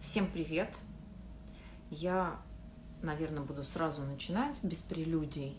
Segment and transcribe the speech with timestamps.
[0.00, 0.78] Всем привет!
[1.90, 2.40] Я,
[3.02, 5.58] наверное, буду сразу начинать без прелюдий.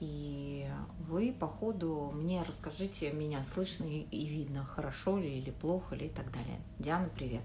[0.00, 0.66] И
[0.98, 6.08] вы по ходу мне расскажите, меня слышно и видно, хорошо ли или плохо ли и
[6.08, 6.58] так далее.
[6.78, 7.42] Диана, привет!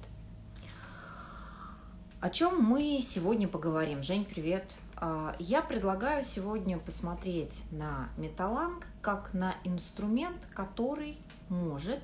[2.22, 4.02] О чем мы сегодня поговорим?
[4.02, 4.78] Жень, привет!
[4.96, 11.18] А, я предлагаю сегодня посмотреть на металланг как на инструмент, который
[11.50, 12.00] может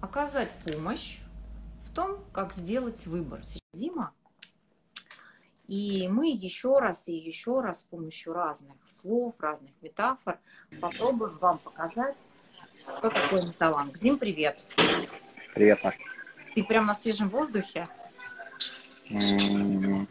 [0.00, 1.18] оказать помощь
[1.94, 3.40] том, как сделать выбор.
[3.72, 4.12] Зима.
[5.66, 10.38] И мы еще раз и еще раз с помощью разных слов, разных метафор
[10.80, 12.16] попробуем вам показать,
[12.98, 13.98] что такое металланг.
[13.98, 14.66] Дим, привет.
[15.54, 15.94] Привет, Маш.
[16.54, 17.88] Ты прям на свежем воздухе?
[19.08, 20.06] Не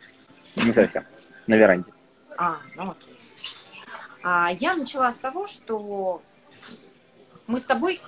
[0.74, 1.06] совсем.
[1.46, 1.92] На веранде.
[2.38, 3.18] А, ну окей.
[4.24, 6.24] А, я начала с того, что
[7.46, 8.02] мы с тобой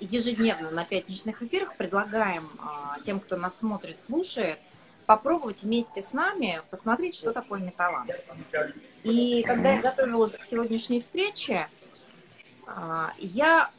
[0.00, 4.58] ежедневно на пятничных эфирах предлагаем а, тем, кто нас смотрит, слушает,
[5.06, 8.10] попробовать вместе с нами посмотреть, что такое металланг.
[9.02, 11.68] И когда я готовилась к сегодняшней встрече,
[12.66, 13.70] а, я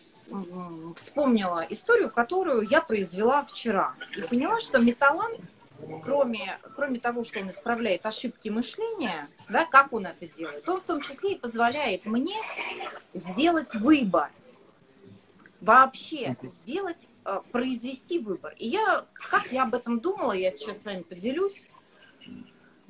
[0.95, 3.93] вспомнила историю, которую я произвела вчера.
[4.15, 5.39] И поняла, что металланг
[6.03, 10.85] кроме, кроме того, что он исправляет ошибки мышления, да, как он это делает, он в
[10.85, 12.35] том числе и позволяет мне
[13.13, 14.29] сделать выбор.
[15.61, 18.53] Вообще сделать, э, произвести выбор.
[18.57, 21.65] И я, как я об этом думала, я сейчас с вами поделюсь.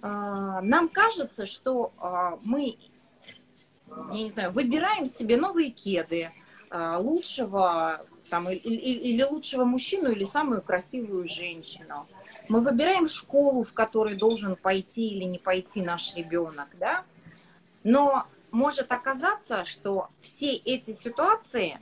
[0.01, 2.77] Э, нам кажется, что э, мы,
[3.87, 6.29] я не знаю, выбираем себе новые кеды,
[6.73, 12.07] лучшего там, или, или лучшего мужчину, или самую красивую женщину
[12.51, 17.05] мы выбираем школу, в которой должен пойти или не пойти наш ребенок, да?
[17.85, 21.79] Но может оказаться, что все эти ситуации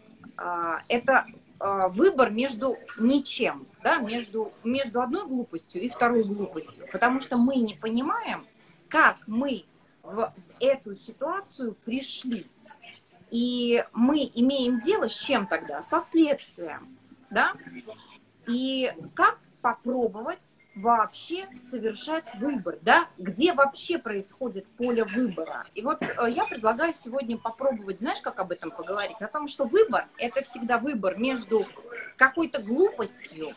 [0.87, 1.25] это
[1.59, 7.57] а, выбор между ничем, да, между, между одной глупостью и второй глупостью, потому что мы
[7.57, 8.45] не понимаем,
[8.87, 9.65] как мы
[10.01, 12.47] в эту ситуацию пришли.
[13.29, 15.81] И мы имеем дело с чем тогда?
[15.81, 16.97] Со следствием,
[17.29, 17.53] да?
[18.47, 25.65] И как попробовать вообще совершать выбор, да, где вообще происходит поле выбора.
[25.75, 29.21] И вот э, я предлагаю сегодня попробовать, знаешь, как об этом поговорить?
[29.21, 31.61] О том, что выбор– это всегда выбор между
[32.17, 33.47] какой-то глупостью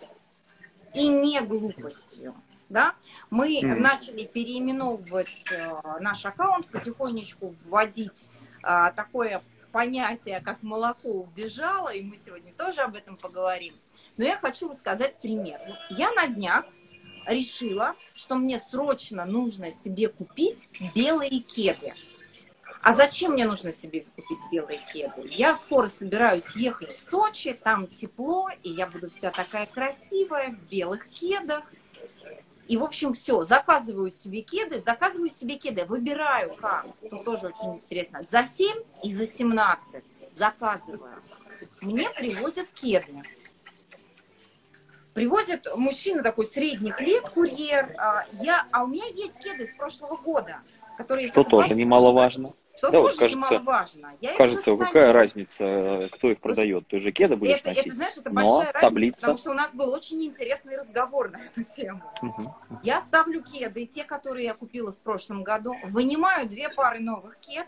[0.95, 2.35] и не глупостью.
[2.69, 2.95] Да?
[3.31, 3.75] Мы mm.
[3.77, 8.29] начали переименовывать э, наш аккаунт, потихонечку вводить
[8.63, 13.75] э, такое понятие, как молоко убежало, и мы сегодня тоже об этом поговорим.
[14.17, 15.59] Но я хочу рассказать пример.
[15.91, 16.67] Я на днях
[17.27, 21.93] решила, что мне срочно нужно себе купить белые кеды.
[22.83, 25.29] А зачем мне нужно себе купить белые кеды?
[25.31, 30.69] Я скоро собираюсь ехать в Сочи, там тепло, и я буду вся такая красивая в
[30.69, 31.73] белых кедах.
[32.67, 37.75] И, в общем, все, заказываю себе кеды, заказываю себе кеды, выбираю как, тут тоже очень
[37.75, 41.23] интересно, за 7 и за 17 заказываю.
[41.81, 43.23] Мне привозят кеды.
[45.15, 47.95] Привозит мужчина такой средних лет, курьер.
[47.99, 50.61] А, я, а у меня есть кеды с прошлого года,
[50.97, 51.29] которые...
[51.29, 52.55] Что тоже немаловажно.
[52.75, 54.17] Что да, тоже кажется, немаловажно.
[54.23, 56.87] Я кажется, какая разница, кто их продает?
[56.89, 57.87] Ты же кеды будешь это, носить.
[57.87, 59.21] Это, знаешь, это большая Но разница, таблица...
[59.21, 62.03] потому что у нас был очень интересный разговор на эту тему.
[62.23, 62.55] Угу.
[62.83, 67.67] Я ставлю кеды, те, которые я купила в прошлом году, вынимаю две пары новых кед,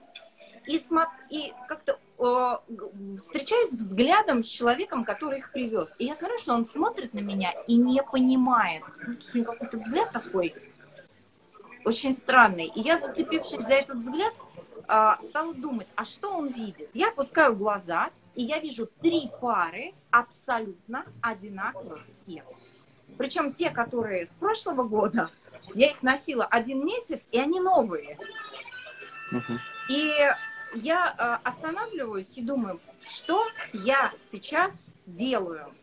[0.67, 5.97] и, смотр, и как-то встречаюсь взглядом с человеком, который их привез.
[5.99, 8.83] И я смотрю, что он смотрит на меня и не понимает.
[9.07, 10.55] Ну, у него какой-то взгляд такой
[11.85, 12.67] очень странный.
[12.75, 14.33] И я, зацепившись за этот взгляд,
[14.89, 16.89] э, стала думать, а что он видит?
[16.95, 22.45] Я опускаю глаза, и я вижу три пары абсолютно одинаковых кед.
[23.19, 25.31] Причем те, которые с прошлого года,
[25.75, 28.17] я их носила один месяц, и они новые.
[29.89, 30.13] И
[30.75, 35.75] я э, останавливаюсь и думаю, что я сейчас делаю?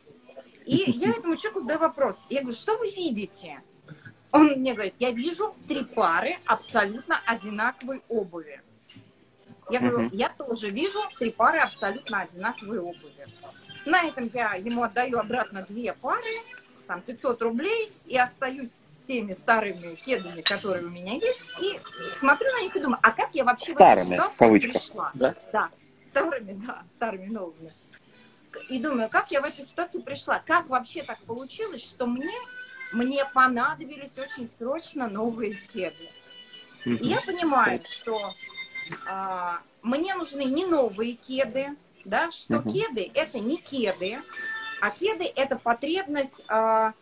[0.66, 2.24] И я этому человеку задаю вопрос.
[2.30, 3.62] Я говорю, что вы видите?
[4.32, 8.62] Он мне говорит, я вижу три пары абсолютно одинаковой обуви.
[9.70, 13.28] Я говорю, я тоже вижу три пары абсолютно одинаковой обуви.
[13.86, 16.42] На этом я ему отдаю обратно две пары,
[16.92, 21.80] там 500 рублей, и остаюсь теми старыми кедами, которые у меня есть, и
[22.20, 25.12] смотрю на них и думаю, а как я вообще старыми, в эту ситуацию пришла?
[25.14, 25.34] Да?
[25.54, 27.74] да, старыми, да, старыми новыми.
[28.68, 30.42] И думаю, как я в эту ситуацию пришла?
[30.46, 32.36] Как вообще так получилось, что мне,
[32.92, 36.10] мне понадобились очень срочно новые кеды?
[36.84, 38.34] И я понимаю, что
[39.08, 41.70] а, мне нужны не новые кеды,
[42.04, 44.20] да, что кеды это не кеды,
[44.82, 46.94] а кеды это потребность а,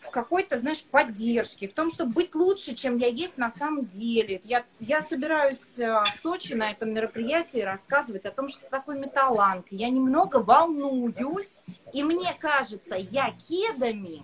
[0.00, 4.40] в какой-то, знаешь, поддержке, в том, чтобы быть лучше, чем я есть на самом деле.
[4.44, 9.66] Я, я собираюсь э, в Сочи на этом мероприятии рассказывать о том, что такое металланг.
[9.70, 11.60] Я немного волнуюсь,
[11.92, 14.22] и мне кажется, я кедами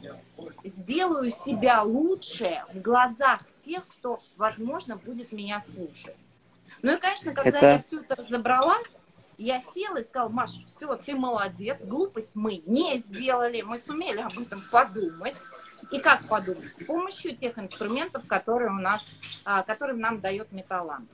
[0.65, 6.27] сделаю себя лучше в глазах тех, кто, возможно, будет меня слушать.
[6.83, 7.67] Ну и, конечно, когда это...
[7.69, 8.77] я все это разобрала,
[9.39, 14.33] я села и сказала, Маш, все, ты молодец, глупость мы не сделали, мы сумели об
[14.33, 15.37] этом подумать.
[15.93, 16.75] И как подумать?
[16.75, 21.09] С помощью тех инструментов, которые у нас, а, которые нам дает металланг.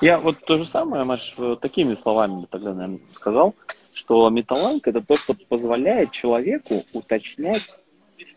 [0.00, 3.54] Я вот то же самое, Маш, такими словами тогда, наверное, сказал,
[3.94, 7.78] что металланг это то, что позволяет человеку уточнять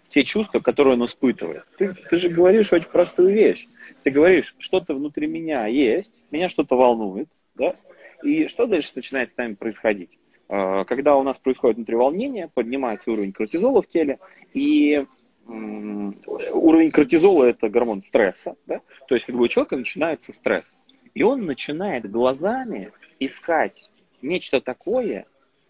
[0.10, 1.66] те чувства, которые он испытывает.
[1.78, 3.66] Ты, ты же говоришь очень простую вещь.
[4.04, 7.76] Ты говоришь, что-то внутри меня есть, меня что-то волнует, да?
[8.24, 10.18] И что дальше начинает с нами происходить?
[10.48, 14.20] А, когда у нас происходит внутриволнение, поднимается уровень кортизола в теле,
[14.54, 15.06] и
[15.48, 18.82] уровень кортизола это гормон стресса, да?
[19.08, 20.74] то есть у человека начинается стресс.
[21.14, 23.90] И он начинает глазами искать
[24.22, 25.26] нечто такое,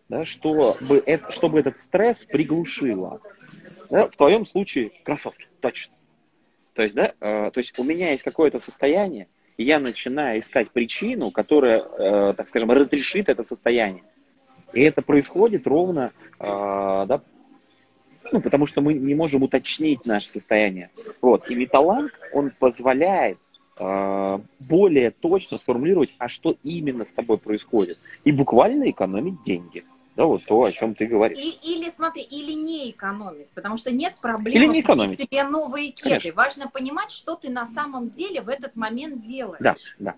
[0.10, 3.22] да, чтобы, это, чтобы этот стресс приглушило.
[3.90, 4.08] Да?
[4.08, 5.96] В твоем случае кроссовки, точно.
[6.74, 9.28] То есть, да, э, то есть у меня есть какое-то состояние,
[9.62, 14.04] и я начинаю искать причину, которая, э, так скажем, разрешит это состояние.
[14.74, 16.44] И это происходит ровно, э,
[17.08, 17.22] да,
[18.32, 20.90] ну, потому что мы не можем уточнить наше состояние.
[21.22, 21.48] Вот.
[21.52, 23.38] И металланг, он позволяет
[23.78, 28.00] э, более точно сформулировать, а что именно с тобой происходит.
[28.24, 29.84] И буквально экономить деньги.
[30.16, 31.38] Да, вот то, о чем ты говоришь.
[31.40, 35.20] И, или, смотри, или не экономить, потому что нет проблемы или не экономить.
[35.20, 36.10] себе новые кеды.
[36.10, 36.34] Конечно.
[36.34, 39.62] Важно понимать, что ты на самом деле в этот момент делаешь.
[39.62, 40.16] Да, да.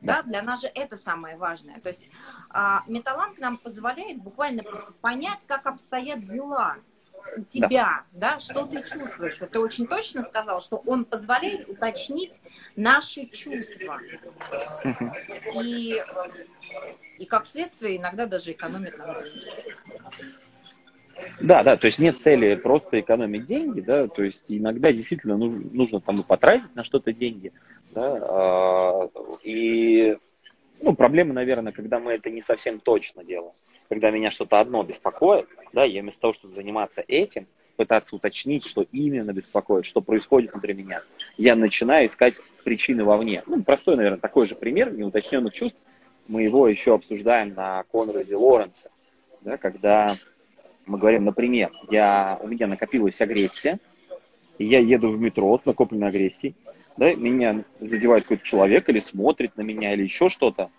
[0.00, 1.78] Да, для нас же это самое важное.
[1.80, 2.02] То есть
[2.50, 4.62] а, металлант нам позволяет буквально
[5.02, 6.76] понять, как обстоят дела
[7.48, 8.32] тебя, да.
[8.32, 9.40] да, что ты чувствуешь.
[9.40, 12.42] Вот ты очень точно сказал, что он позволяет уточнить
[12.76, 14.00] наши чувства.
[15.54, 16.02] И,
[17.18, 19.64] и как следствие иногда даже экономит нам деньги.
[21.40, 25.60] Да, да, то есть нет цели просто экономить деньги, да, то есть иногда действительно нужно,
[25.70, 27.52] нужно там потратить на что-то деньги,
[27.90, 29.10] да, а,
[29.42, 30.16] и,
[30.80, 33.52] ну, проблема, наверное, когда мы это не совсем точно делаем
[33.90, 38.86] когда меня что-то одно беспокоит, да, я вместо того, чтобы заниматься этим, пытаться уточнить, что
[38.92, 41.02] именно беспокоит, что происходит внутри меня,
[41.36, 42.34] я начинаю искать
[42.64, 43.42] причины вовне.
[43.46, 45.82] Ну, простой, наверное, такой же пример неуточненных чувств.
[46.28, 48.90] Мы его еще обсуждаем на Конраде Лоренса,
[49.40, 50.14] да, когда
[50.86, 53.80] мы говорим, например, я, у меня накопилась агрессия,
[54.58, 56.54] и я еду в метро с накопленной агрессией,
[56.96, 60.70] да, меня задевает какой-то человек или смотрит на меня, или еще что-то,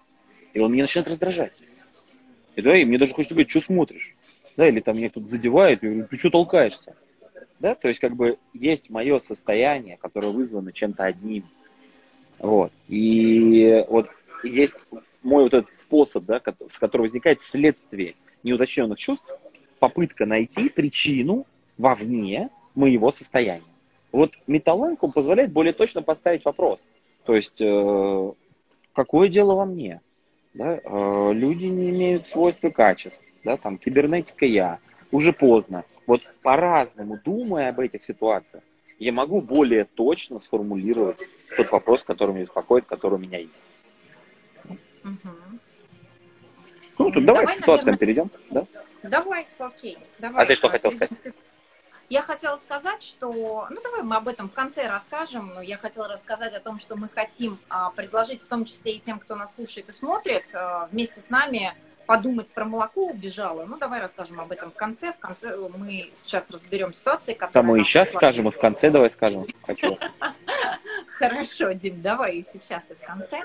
[0.54, 1.52] и он меня начинает раздражать.
[2.56, 4.16] И, да, и мне даже хочется говорить, что смотришь?
[4.58, 6.96] Да, или там меня кто-то задевает, и говорю, ты что толкаешься?
[7.60, 11.46] Да, то есть как бы есть мое состояние, которое вызвано чем-то одним.
[12.40, 12.72] Вот.
[12.88, 14.10] И вот
[14.44, 14.76] есть
[15.22, 19.30] мой вот этот способ, да, с которого возникает следствие неуточненных чувств,
[19.80, 21.46] попытка найти причину
[21.78, 23.64] вовне моего состояния.
[24.12, 26.80] Вот металланг, он позволяет более точно поставить вопрос.
[27.26, 28.32] То есть, э,
[28.94, 30.02] какое дело во мне?
[30.54, 34.80] Да, э, люди не имеют свойства качеств, да, там, кибернетика я,
[35.12, 35.86] уже поздно.
[36.08, 38.64] Вот по-разному, думая об этих ситуациях,
[39.00, 41.20] я могу более точно сформулировать
[41.56, 43.52] тот вопрос, который меня беспокоит, который у меня есть.
[45.04, 45.30] Угу.
[47.00, 48.00] Ну, тут давай, давай к ситуациям наверное...
[48.00, 48.64] перейдем, да?
[49.04, 49.98] Давай, окей.
[50.20, 50.44] Давай.
[50.44, 51.34] А ты что хотел сказать?
[52.12, 55.54] Я хотела сказать, что, ну давай мы об этом в конце расскажем.
[55.62, 59.18] Я хотела рассказать о том, что мы хотим а, предложить, в том числе и тем,
[59.18, 61.74] кто нас слушает и смотрит, а, вместе с нами
[62.06, 63.64] подумать про молоко убежала.
[63.64, 65.14] Ну, давай расскажем об этом в конце.
[65.14, 67.54] В конце мы сейчас разберем ситуации, которые...
[67.54, 69.48] Да мы и сейчас скажем, и в конце давай скажем.
[69.62, 69.98] Хочу.
[71.18, 73.42] Хорошо, Дим, давай и сейчас, и в конце.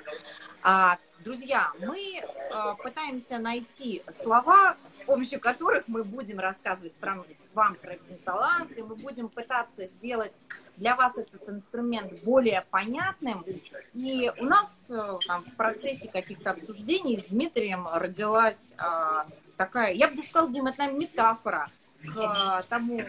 [1.26, 7.97] Друзья, мы а, пытаемся найти слова, с помощью которых мы будем рассказывать про, вам про
[8.25, 10.40] талант, и мы будем пытаться сделать
[10.76, 13.45] для вас этот инструмент более понятным.
[13.92, 20.06] И у нас э, там, в процессе каких-то обсуждений с Дмитрием родилась а, такая, я
[20.06, 21.73] бы сказала, Дим, это метафора
[22.05, 23.03] к тому,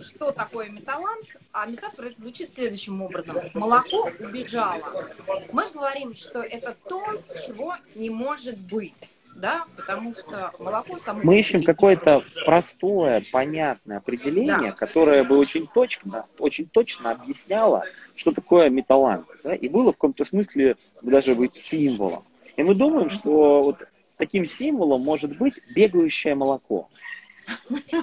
[0.00, 3.38] что такое металланг, а метафора это звучит следующим образом.
[3.54, 5.08] Молоко убежало.
[5.52, 7.04] Мы говорим, что это то,
[7.46, 9.14] чего не может быть.
[9.36, 11.20] Да, потому что молоко само...
[11.22, 14.72] Мы ищем какое-то простое, понятное определение, да.
[14.72, 17.84] которое бы очень точно, очень точно объясняло,
[18.16, 19.26] что такое металланг.
[19.44, 22.24] Да, и было в каком-то смысле даже быть символом.
[22.56, 23.76] И мы думаем, что вот
[24.16, 26.88] таким символом может быть бегающее молоко.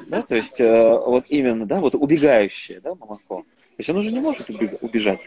[0.08, 3.42] Да, то есть э, вот именно, да, вот убегающее, да, молоко.
[3.42, 5.20] То есть оно же не может убежать.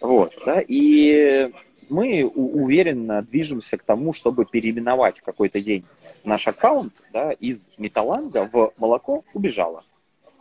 [0.00, 1.50] Вот, да, и
[1.88, 5.84] мы уверенно движемся к тому, чтобы переименовать какой-то день
[6.24, 9.84] наш аккаунт да, из металланга в молоко убежало.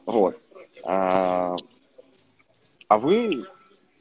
[0.05, 0.39] Вот.
[0.83, 1.55] А,
[2.87, 3.45] а вы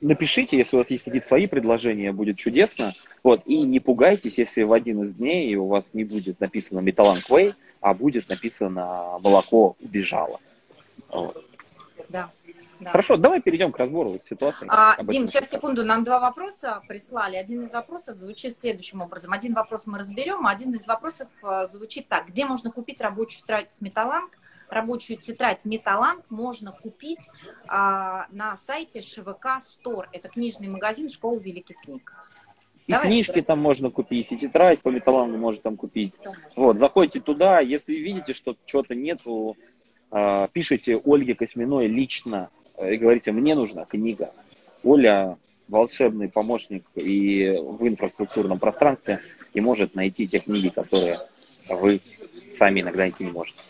[0.01, 2.93] напишите, если у вас есть какие-то свои предложения, будет чудесно.
[3.23, 3.43] Вот.
[3.47, 7.55] И не пугайтесь, если в один из дней у вас не будет написано Металланг Way,
[7.81, 10.41] а будет написано молоко убежало.
[11.09, 11.45] Вот.
[12.09, 12.31] Да.
[12.81, 12.93] Да.
[12.93, 14.67] Хорошо, давай перейдем к разбору ситуации.
[14.71, 17.37] А, Дим, сейчас секунду, нам два вопроса прислали.
[17.37, 19.33] Один из вопросов звучит следующим образом.
[19.33, 22.29] Один вопрос мы разберем, а один из вопросов э, звучит так.
[22.29, 24.31] Где можно купить рабочую тетрадь Металланг?
[24.71, 27.29] Рабочую тетрадь Металланг можно купить
[27.69, 30.09] а, на сайте ШВК Стор.
[30.13, 32.15] Это книжный магазин школы великих книг.
[32.91, 33.47] И Давай книжки разбирать.
[33.47, 36.13] там можно купить, и тетрадь по металлангу можно там купить.
[36.57, 39.57] Вот, заходите туда, если видите, что что-то нету,
[40.11, 42.51] а, пишите Ольге Косьминой лично,
[42.85, 44.33] и говорите, мне нужна книга.
[44.83, 49.21] Оля волшебный помощник и в инфраструктурном пространстве
[49.55, 51.19] и может найти те книги, которые
[51.81, 52.01] вы
[52.53, 53.61] сами иногда найти не можете.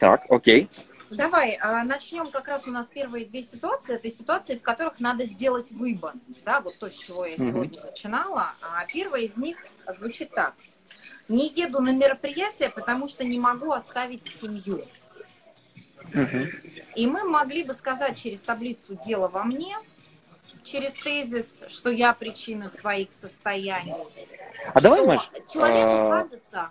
[0.00, 0.68] Так, окей.
[1.16, 3.96] Давай, а, начнем как раз у нас первые две ситуации.
[3.96, 6.12] Это ситуации, в которых надо сделать выбор.
[6.44, 7.90] Да, вот то, с чего я сегодня mm-hmm.
[7.90, 8.52] начинала.
[8.62, 10.54] А первая из них звучит так.
[11.28, 14.82] Не еду на мероприятие, потому что не могу оставить семью.
[16.96, 19.78] И мы могли бы сказать через таблицу «дело во мне»,
[20.64, 23.94] через тезис, что я причина своих состояний.
[24.74, 26.22] А давай, Маш, человеку а...
[26.22, 26.70] кажется...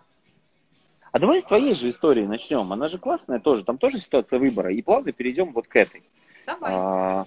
[1.12, 2.72] А давай с твоей же истории начнем.
[2.72, 3.63] Она же классная тоже.
[3.63, 4.74] Там тоже ситуация выбора.
[4.74, 6.03] И плавно перейдем вот к этой.
[6.46, 6.72] Давай.
[6.74, 7.25] А,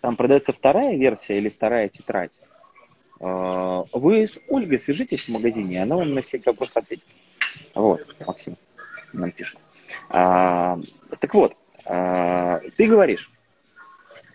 [0.00, 2.32] там продается вторая версия или вторая тетрадь.
[3.20, 7.06] А, вы с Ольгой свяжитесь в магазине, она вам на все вопросы ответит.
[7.74, 8.56] Вот, Максим
[9.12, 9.58] нам пишет.
[10.08, 10.78] А,
[11.20, 13.30] так вот, а, ты говоришь,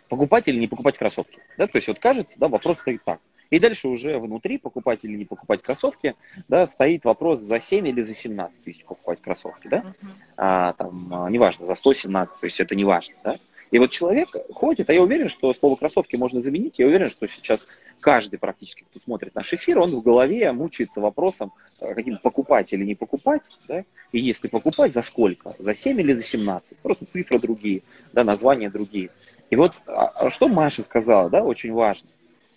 [0.08, 1.40] покупать или не покупать кроссовки.
[1.58, 1.68] Да?
[1.68, 3.20] То есть вот кажется, да, вопрос стоит так.
[3.50, 6.16] И дальше уже внутри покупать или не покупать кроссовки,
[6.48, 9.94] да, стоит вопрос за 7 или за 17 тысяч покупать кроссовки, да,
[10.36, 13.38] а, там, а, неважно, за 117, то есть это не важно, да.
[13.72, 16.80] И вот человек ходит, а я уверен, что слово кроссовки можно заменить.
[16.80, 17.68] Я уверен, что сейчас
[18.00, 22.86] каждый практически, кто смотрит наш эфир, он в голове мучается вопросом, э, каким покупать или
[22.86, 23.44] не покупать.
[23.68, 23.84] Да?
[24.12, 25.56] И если покупать, за сколько?
[25.60, 26.78] За 7 или за 17?
[26.78, 27.82] Просто цифры другие,
[28.14, 29.10] да, названия другие.
[29.50, 32.10] И вот а, а что Маша сказала, да, очень важно,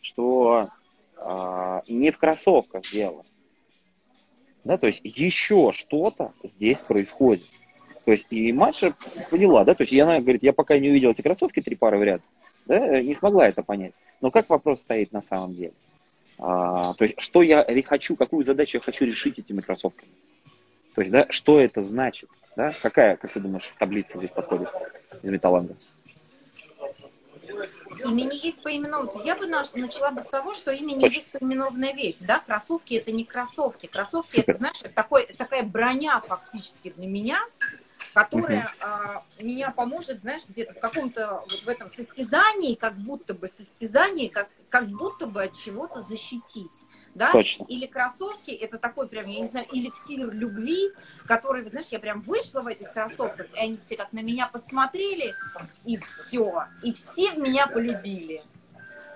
[0.02, 0.68] что
[1.20, 3.24] а, не в кроссовках дело.
[4.64, 7.46] Да, то есть еще что-то здесь происходит.
[8.04, 8.94] То есть и Маша
[9.30, 12.02] поняла, да, то есть она говорит, я пока не увидела эти кроссовки три пары в
[12.02, 12.22] ряд,
[12.66, 13.92] да, не смогла это понять.
[14.20, 15.72] Но как вопрос стоит на самом деле?
[16.38, 20.10] А, то есть что я хочу, какую задачу я хочу решить этими кроссовками?
[20.94, 22.28] То есть, да, что это значит?
[22.56, 22.74] Да?
[22.82, 24.68] Какая, как ты думаешь, таблица здесь подходит
[25.22, 25.76] из металланга?
[28.04, 29.22] Имени есть поименованное.
[29.24, 31.16] Я бы начала бы с того, что имени Очень.
[31.16, 32.16] есть поименованная вещь.
[32.20, 32.40] Да?
[32.40, 33.86] Кроссовки это не кроссовки.
[33.86, 37.40] Кроссовки это, знаешь, это такой, такая броня фактически для меня,
[38.14, 43.48] которая а, меня поможет, знаешь, где-то в каком-то вот в этом состязании, как будто бы
[43.48, 46.70] состязании, как, как будто бы от чего-то защитить.
[47.14, 47.32] Да?
[47.32, 47.64] Точно.
[47.68, 50.92] Или кроссовки, это такой прям, я не знаю, эликсир любви,
[51.26, 55.34] который, знаешь, я прям вышла в этих кроссовках, и они все как на меня посмотрели,
[55.84, 56.66] и все.
[56.82, 58.42] И все в меня полюбили.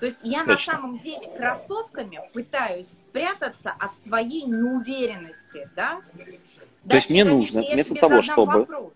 [0.01, 0.53] То есть я Точно.
[0.53, 6.03] на самом деле кроссовками пытаюсь спрятаться от своей неуверенности, да?
[6.89, 8.61] То есть мне нужно, вместо того, чтобы...
[8.61, 8.93] Вопрос.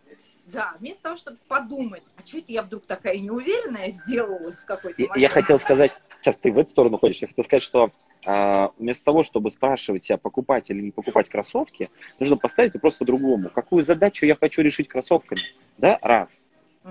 [0.46, 4.98] Да, вместо того, чтобы подумать, а что это я вдруг такая неуверенная сделалась в какой-то
[4.98, 5.18] момент?
[5.18, 5.92] Я хотел сказать,
[6.22, 7.90] сейчас ты в эту сторону ходишь, я хотел сказать, что
[8.26, 13.50] э, вместо того, чтобы спрашивать себя, покупать или не покупать кроссовки, нужно поставить вопрос по-другому.
[13.50, 15.42] Какую задачу я хочу решить кроссовками?
[15.76, 16.42] Да, раз.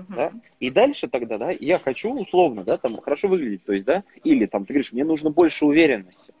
[0.08, 0.32] Да?
[0.60, 4.46] И дальше тогда, да, я хочу условно, да, там хорошо выглядеть, то есть, да, или
[4.46, 6.32] там ты говоришь, мне нужно больше уверенности.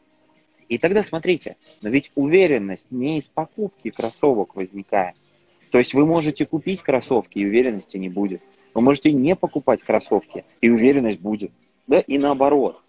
[0.68, 5.16] И тогда смотрите, но ведь уверенность не из покупки кроссовок возникает.
[5.70, 8.42] То есть вы можете купить кроссовки, и уверенности не будет.
[8.74, 11.52] Вы можете не покупать кроссовки, и уверенность будет.
[11.86, 12.00] Да?
[12.00, 12.80] И наоборот.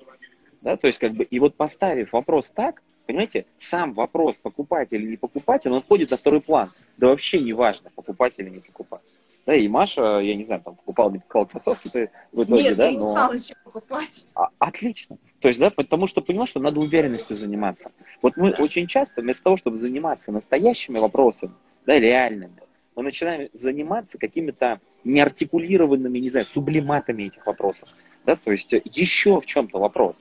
[0.61, 0.77] Да?
[0.77, 5.17] То есть как бы, и вот поставив вопрос так, понимаете, сам вопрос покупать или не
[5.17, 6.71] покупать, он отходит на второй план.
[6.97, 9.01] Да вообще не важно, покупать или не покупать.
[9.45, 12.75] Да, и Маша, я не знаю, там покупал, не покупал кроссовки, ты в итоге, Нет,
[12.75, 13.11] да, я не но...
[13.11, 14.25] стала еще покупать.
[14.35, 15.17] А, отлично.
[15.39, 17.91] То есть, да, потому что понимаешь, что надо уверенностью заниматься.
[18.21, 21.53] Вот мы очень часто вместо того, чтобы заниматься настоящими вопросами,
[21.85, 22.53] да, реальными,
[22.95, 27.89] мы начинаем заниматься какими-то неартикулированными, не знаю, сублиматами этих вопросов.
[28.25, 30.15] Да, то есть еще в чем-то вопрос.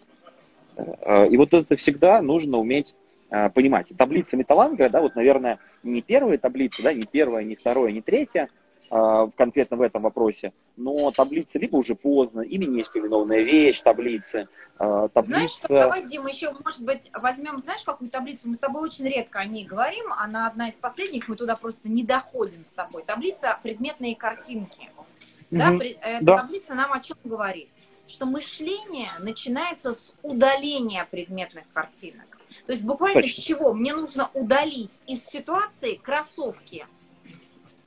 [0.77, 2.95] Э, и вот это всегда нужно уметь
[3.31, 3.89] э, понимать.
[3.97, 8.45] Таблица Металанга, да, вот, наверное, не первая таблица, да, не первая, не вторая, не третья,
[8.45, 8.49] э,
[8.89, 14.49] конкретно в этом вопросе, но таблица либо уже поздно, или не есть переименованная вещь таблицы,
[14.79, 15.23] э, таблица...
[15.23, 18.49] Знаешь что, давай, Дима, еще, может быть, возьмем, знаешь, какую таблицу?
[18.49, 21.89] Мы с тобой очень редко о ней говорим, она одна из последних, мы туда просто
[21.91, 23.03] не доходим с тобой.
[23.05, 24.89] Таблица «Предметные картинки».
[24.97, 25.59] Угу.
[25.59, 26.37] Да, эта да.
[26.39, 27.69] таблица нам о чем говорит?
[28.07, 32.39] Что мышление начинается с удаления предметных картинок.
[32.67, 33.43] То есть буквально Точно.
[33.43, 33.75] с чего?
[33.75, 36.87] Мне нужно удалить из ситуации кроссовки.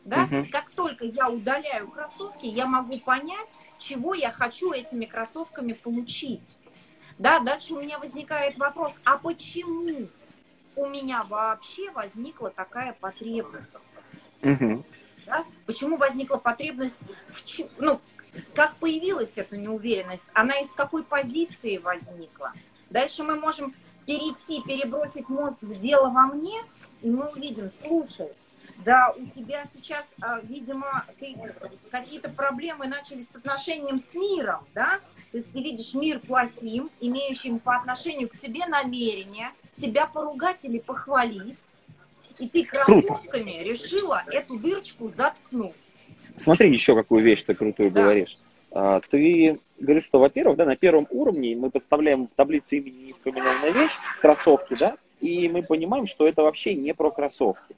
[0.05, 0.23] Да?
[0.23, 0.47] Угу.
[0.51, 6.57] Как только я удаляю кроссовки, я могу понять, чего я хочу этими кроссовками получить.
[7.17, 10.07] Да, дальше у меня возникает вопрос, а почему
[10.75, 13.79] у меня вообще возникла такая потребность?
[14.41, 14.83] Угу.
[15.25, 15.45] Да?
[15.65, 17.43] Почему возникла потребность в
[17.77, 18.01] ну,
[18.55, 20.29] как появилась эта неуверенность?
[20.33, 22.53] Она из какой позиции возникла?
[22.89, 23.73] Дальше мы можем
[24.05, 26.61] перейти, перебросить мост в дело во мне,
[27.01, 28.29] и мы увидим, слушай,
[28.85, 31.35] да, у тебя сейчас, а, видимо, ты,
[31.89, 34.99] какие-то проблемы начались с отношением с миром, да?
[35.31, 40.79] То есть ты видишь мир плохим, имеющим по отношению к тебе намерение тебя поругать или
[40.79, 41.69] похвалить,
[42.39, 43.63] и ты кроссовками Круто.
[43.63, 45.95] решила эту дырочку заткнуть.
[46.19, 48.03] Смотри еще какую вещь ты крутую да.
[48.03, 48.37] говоришь.
[48.71, 53.71] А, ты говоришь, что, во-первых, да, на первом уровне мы подставляем в таблицу имени неискоминальная
[53.71, 57.75] вещь, кроссовки, да, и мы понимаем, что это вообще не про кроссовки,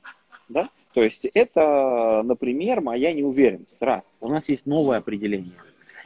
[0.50, 0.70] да.
[0.94, 3.82] То есть это, например, моя неуверенность.
[3.82, 4.14] Раз.
[4.22, 5.54] У нас есть новое определение.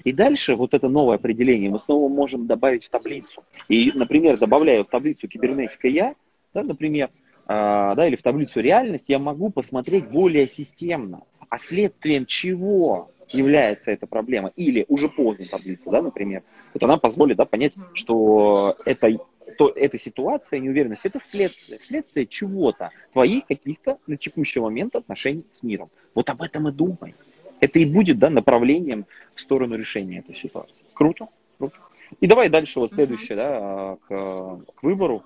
[0.03, 3.44] И дальше вот это новое определение мы снова можем добавить в таблицу.
[3.67, 6.15] И, например, добавляя в таблицу кибернетика я,
[6.53, 7.10] да, например,
[7.48, 11.24] э, да, или в таблицу реальность, я могу посмотреть более системно.
[11.50, 14.51] А следствием чего является эта проблема?
[14.55, 16.43] Или уже поздно таблица, да, например.
[16.74, 19.17] Вот она позволит да, понять, что это
[19.57, 21.79] то эта ситуация, неуверенность, это следствие.
[21.79, 25.89] Следствие чего-то, твоих каких-то на текущий момент отношений с миром.
[26.13, 27.15] Вот об этом и думай.
[27.60, 30.88] Это и будет да, направлением в сторону решения этой ситуации.
[30.93, 31.77] Круто, круто.
[32.19, 35.24] И давай дальше вот следующее, да, к, к выбору.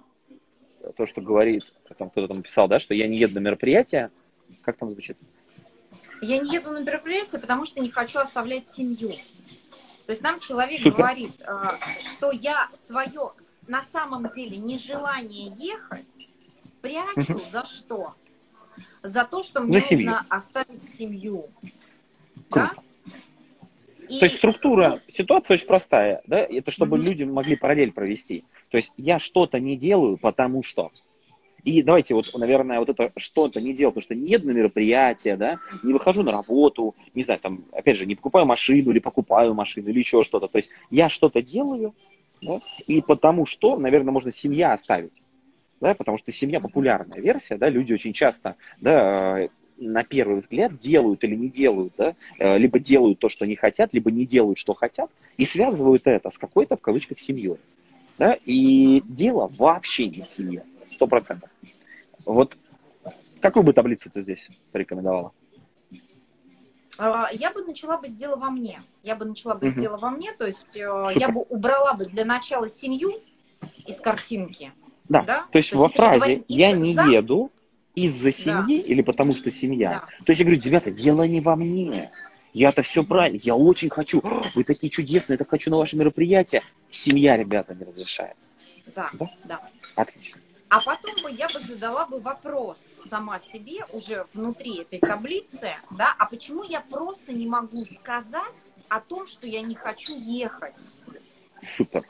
[0.98, 1.64] То, что говорит,
[1.98, 4.10] там кто-то там написал, да, что я не еду на мероприятие.
[4.64, 5.18] Как там звучит?
[6.22, 9.10] Я не еду на мероприятие, потому что не хочу оставлять семью.
[10.06, 10.98] То есть нам человек Супер.
[10.98, 11.64] говорит, э,
[12.16, 13.32] что я свое
[13.68, 16.30] на самом деле нежелание ехать
[16.82, 17.40] прячу угу.
[17.40, 18.14] за что?
[19.04, 21.44] За то, что мне за нужно оставить семью.
[22.50, 22.74] Да?
[24.10, 24.20] И...
[24.20, 27.06] То есть структура, ситуация очень простая, да, это чтобы угу.
[27.06, 28.44] люди могли параллель провести.
[28.70, 30.92] То есть я что-то не делаю, потому что.
[31.64, 35.60] И давайте вот, наверное, вот это что-то не делать, потому что нет на мероприятия, да,
[35.84, 39.90] не выхожу на работу, не знаю, там, опять же, не покупаю машину или покупаю машину
[39.90, 40.48] или еще что-то.
[40.48, 41.94] То есть я что-то делаю,
[42.42, 45.14] да, и потому что, наверное, можно семья оставить,
[45.80, 49.48] да, потому что семья популярная версия, да, люди очень часто, да,
[49.78, 53.94] на первый взгляд делают или не делают, да, э, либо делают то, что они хотят,
[53.94, 57.58] либо не делают, что хотят, и связывают это с какой-то, в кавычках, семьей.
[58.18, 60.64] Да, и дело вообще не в семье
[61.02, 61.50] сто процентов.
[62.26, 62.56] Вот
[63.42, 65.32] какую бы таблицу ты здесь порекомендовала?
[67.00, 68.80] А, я бы начала бы сделала во мне.
[69.02, 72.24] Я бы начала бы сделала во мне, то есть э, я бы убрала бы для
[72.24, 73.14] начала семью
[73.88, 74.72] из картинки.
[75.10, 75.24] Да.
[75.24, 75.46] да?
[75.52, 77.06] То есть то во есть, фразе я не за...
[77.06, 77.52] еду
[77.96, 78.88] из-за семьи да.
[78.88, 79.90] или потому что семья.
[79.90, 80.26] Да.
[80.26, 82.10] То есть я говорю, ребята, дело не во мне.
[82.54, 84.22] Я-то все правильно, я очень хочу.
[84.54, 86.62] Вы такие чудесные, я так хочу на ваше мероприятие.
[86.92, 88.36] Семья, ребята, не разрешает.
[88.96, 89.32] Да, да.
[89.46, 89.70] да.
[89.96, 90.40] Отлично.
[90.72, 96.16] А потом бы я бы задала бы вопрос сама себе уже внутри этой таблицы, да,
[96.18, 100.90] а почему я просто не могу сказать о том, что я не хочу ехать?
[101.62, 102.06] Супер.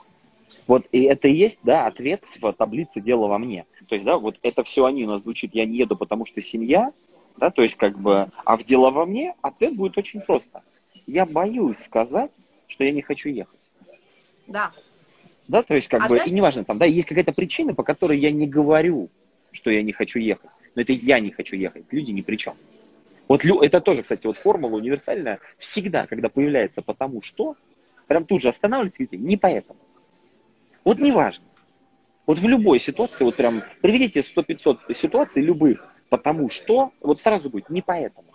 [0.68, 3.66] Вот и это и есть, да, ответ в таблице «Дело во мне».
[3.88, 6.40] То есть, да, вот это все они у нас звучит «Я не еду, потому что
[6.40, 6.94] семья»,
[7.38, 10.62] да, то есть как бы, а в «Дело во мне» ответ будет очень просто.
[11.08, 12.34] Я боюсь сказать,
[12.68, 13.60] что я не хочу ехать.
[14.46, 14.72] Да,
[15.48, 16.24] да, то есть как а бы, да?
[16.24, 19.10] и неважно, там, да, есть какая-то причина, по которой я не говорю,
[19.52, 20.50] что я не хочу ехать.
[20.76, 22.56] Но это я не хочу ехать, люди ни при чем.
[23.28, 25.40] Вот это тоже, кстати, вот формула универсальная.
[25.58, 27.56] Всегда, когда появляется потому что,
[28.08, 29.80] прям тут же останавливайтесь и говорите, не поэтому.
[30.84, 31.46] Вот неважно.
[32.26, 37.70] Вот в любой ситуации, вот прям приведите 100-500 ситуаций любых, потому что, вот сразу будет
[37.70, 38.28] не поэтому.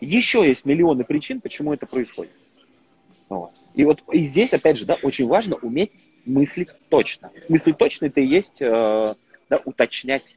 [0.00, 2.32] Еще есть миллионы причин, почему это происходит.
[3.32, 3.52] Вот.
[3.72, 5.92] И вот и здесь, опять же, да, очень важно уметь
[6.26, 7.30] мыслить точно.
[7.48, 9.14] Мыслить точно это и есть э,
[9.48, 10.36] да, уточнять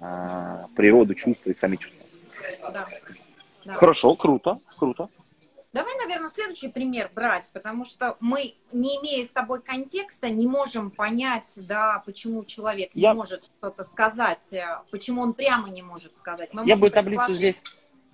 [0.00, 2.06] э, природу чувства и сами чувства.
[2.72, 2.88] Да.
[3.64, 3.74] да.
[3.74, 5.08] Хорошо, круто, круто.
[5.72, 10.90] Давай, наверное, следующий пример брать, потому что мы, не имея с тобой контекста, не можем
[10.90, 16.16] понять, да, почему человек не Я- может что-то сказать, э, почему он прямо не может
[16.16, 16.54] сказать.
[16.54, 17.56] Мы Я бы таблицу предположить.
[17.56, 17.62] здесь...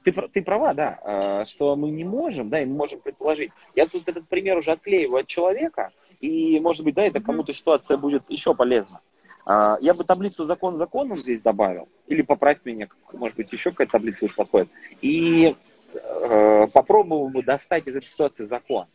[0.06, 3.50] Ты, ты права, да, э, что мы не можем, да, и мы можем предположить.
[3.74, 5.90] Я тут этот пример уже отклеиваю от человека,
[6.20, 9.00] и, может быть, да, это кому-то ситуация будет еще полезна.
[9.44, 13.94] А, Я бы таблицу закон законом здесь добавил, или поправь меня, может быть, еще какая-то
[13.94, 14.68] таблица уж подходит,
[15.00, 15.56] и
[15.94, 18.86] э, попробовал бы достать из этой ситуации закон.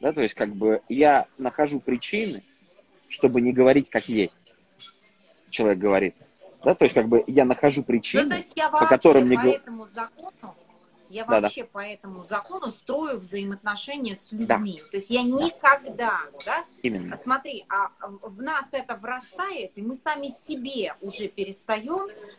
[0.00, 2.42] Да, то есть, как бы, я нахожу причины,
[3.08, 4.34] чтобы не говорить как есть.
[5.50, 6.16] Человек говорит.
[6.64, 9.38] Да, то есть, как бы, я нахожу причины, Ну, то есть я по которым мне
[9.38, 10.54] по этому закону,
[11.10, 11.42] я Да-да.
[11.42, 14.80] вообще по этому закону строю взаимоотношения с людьми.
[14.90, 17.16] То есть я никогда, да, именно.
[17.16, 21.78] Смотри, а в нас это врастает, и мы сами себе уже перестаем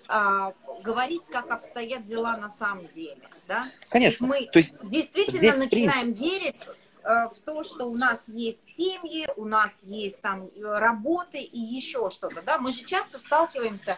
[0.07, 3.63] а, говорить, как обстоят дела на самом деле, да?
[3.89, 4.27] Конечно.
[4.27, 6.61] мы То есть, действительно начинаем верить
[6.98, 11.59] э, в то, что у нас есть семьи, у нас есть там э, работы и
[11.59, 12.57] еще что-то, да?
[12.57, 13.97] Мы же часто сталкиваемся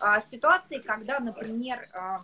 [0.00, 2.20] а, с ситуацией, когда, например, а,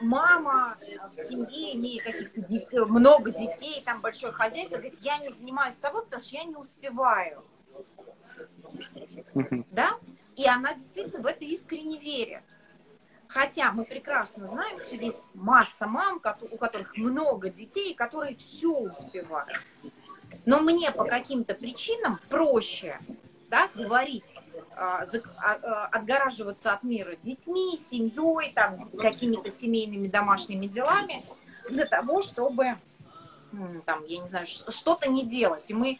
[0.00, 0.76] мама
[1.12, 6.04] в семье имеет каких-то дет- много детей, там большое хозяйство, говорит, я не занимаюсь собой,
[6.04, 7.42] потому что я не успеваю,
[9.70, 9.98] да?
[10.36, 12.42] И она действительно в это искренне верит.
[13.28, 19.60] Хотя мы прекрасно знаем, что есть масса мам, у которых много детей, которые все успевают.
[20.46, 22.98] Но мне по каким-то причинам проще
[23.50, 24.38] да, говорить,
[24.76, 31.20] а, а, а, отгораживаться от мира детьми, семьей, там, какими-то семейными домашними делами,
[31.68, 32.76] для того, чтобы,
[33.86, 35.70] там, я не знаю, что-то не делать.
[35.70, 35.98] И мы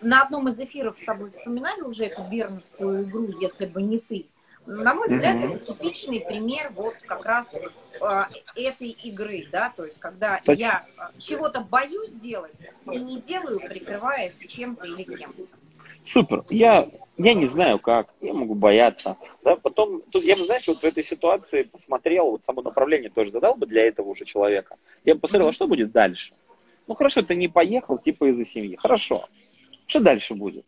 [0.00, 4.26] на одном из эфиров с тобой вспоминали уже эту берновскую игру, если бы не ты.
[4.68, 9.98] На мой взгляд, это типичный пример вот как раз э, этой игры, да, то есть
[9.98, 10.52] когда Точно.
[10.60, 15.42] я э, чего-то боюсь делать и не делаю, прикрываясь чем-то или кем-то.
[16.04, 16.44] Супер.
[16.50, 19.16] Я, я не знаю как, я могу бояться.
[19.42, 19.56] Да?
[19.56, 23.54] Потом, тут я бы, знаешь, вот в этой ситуации посмотрел, вот само направление тоже задал
[23.54, 24.76] бы для этого уже человека.
[25.06, 26.34] Я бы посмотрел, а что будет дальше?
[26.86, 28.76] Ну хорошо, ты не поехал, типа из-за семьи.
[28.76, 29.24] Хорошо.
[29.86, 30.66] Что дальше будет?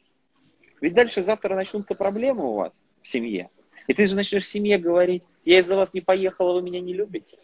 [0.80, 3.50] Ведь дальше завтра начнутся проблемы у вас в семье.
[3.86, 7.36] И ты же начнешь семье говорить, я из-за вас не поехала, вы меня не любите.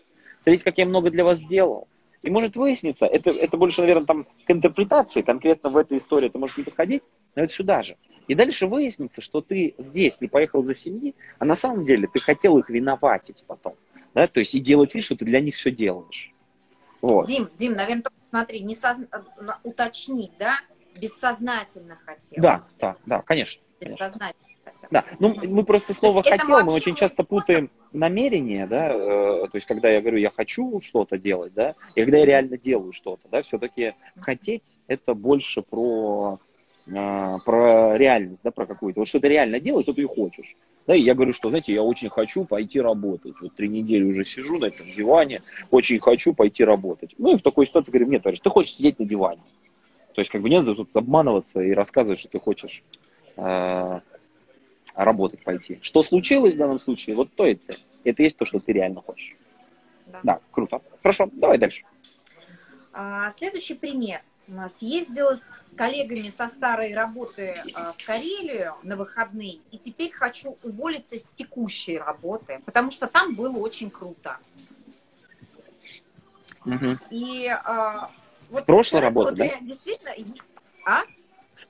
[0.43, 1.89] Смотрите, как я много для вас сделал.
[2.23, 6.39] И может выясниться, это, это больше, наверное, там к интерпретации, конкретно в этой истории это
[6.39, 7.03] может не подходить,
[7.35, 7.97] но это сюда же.
[8.27, 12.21] И дальше выяснится, что ты здесь не поехал за семьи, а на самом деле ты
[12.21, 13.77] хотел их виноватить потом.
[14.15, 14.27] Да?
[14.27, 16.33] То есть и делать вид, что ты для них все делаешь.
[17.01, 17.29] Вот.
[17.29, 18.77] Дим, Дим, наверное, только смотри, не
[19.41, 20.59] на- уточнить, да,
[21.01, 22.43] бессознательно хотел.
[22.43, 23.63] Да, да, да, конечно.
[23.79, 24.11] конечно.
[24.67, 24.89] Хотел.
[24.91, 27.47] Да, ну мы просто слово хотел, мы очень часто способ.
[27.47, 32.03] путаем намерение, да, э, то есть когда я говорю, я хочу что-то делать, да, и
[32.03, 36.39] когда я реально делаю что-то, да, все-таки хотеть это больше про,
[36.89, 39.01] э, про реальность, да, про какую-то.
[39.01, 40.57] Вот что ты реально делаешь, то ты и хочешь.
[40.87, 43.35] Да, и я говорю, что, знаете, я очень хочу пойти работать.
[43.41, 47.15] Вот три недели уже сижу на этом диване, очень хочу пойти работать.
[47.19, 49.43] Ну и в такой ситуации говорю, нет, товарищ, ты хочешь сидеть на диване.
[50.15, 52.83] То есть как бы не надо тут обманываться и рассказывать, что ты хочешь
[53.37, 54.01] э,
[55.05, 55.79] работать пойти.
[55.83, 57.79] Что случилось в данном случае, вот то и цель.
[58.05, 59.37] Это есть то, что ты реально хочешь.
[60.07, 60.21] Да.
[60.23, 60.81] Да, круто.
[61.03, 61.85] Хорошо, давай дальше.
[62.93, 64.23] А, Следующий пример.
[64.69, 71.19] Съездила с коллегами со старой работы а, в Карелию на выходные, и теперь хочу уволиться
[71.19, 74.39] с текущей работы, потому что там было очень круто.
[76.65, 77.01] Мгм.
[77.11, 78.13] И а,
[78.49, 79.51] вот С прошлой работы, вот да?
[79.61, 80.13] Действительно,
[80.87, 81.03] а?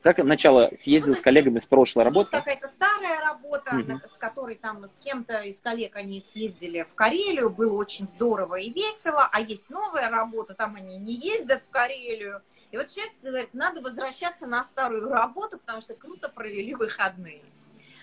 [0.02, 2.30] Как начало съездил Ну, с коллегами с прошлой работы?
[2.30, 7.50] какая-то старая работа, на- с которой там с кем-то из коллег они съездили в Карелию,
[7.50, 12.42] было очень здорово и весело, а есть новая работа, там они не ездят в Карелию.
[12.72, 17.42] И вот человек говорит, надо возвращаться на старую работу, потому что круто провели выходные.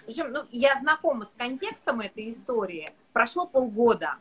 [0.05, 2.89] Причем, ну, я знакома с контекстом этой истории.
[3.13, 4.15] Прошло полгода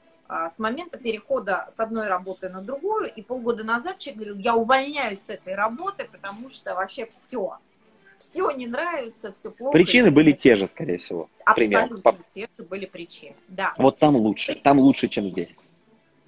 [0.54, 5.20] с момента перехода с одной работы на другую, и полгода назад человек говорил, я увольняюсь
[5.20, 7.58] с этой работы, потому что вообще все.
[8.18, 9.72] Все не нравится, все плохо.
[9.72, 11.28] Причины и всё были те же, скорее всего.
[11.56, 11.96] Примерно.
[11.96, 13.34] Абсолютно те же были причины.
[13.48, 13.74] Да.
[13.78, 15.48] Вот там лучше, там лучше, чем здесь.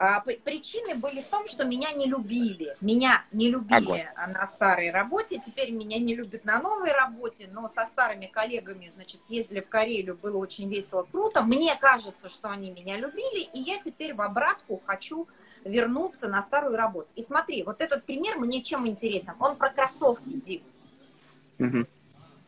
[0.04, 2.76] А, Причины были в том, что меня не любили.
[2.82, 4.32] Меня не любили Огонь.
[4.34, 9.24] на старой работе, теперь меня не любят на новой работе, но со старыми коллегами, значит,
[9.24, 11.40] съездили в Карелию, было очень весело, круто.
[11.40, 15.26] Мне кажется, что они меня любили, и я теперь в обратку хочу
[15.64, 17.08] вернуться на старую работу.
[17.14, 19.32] И смотри, вот этот пример мне чем интересен?
[19.40, 20.62] Он про кроссовки, Дим.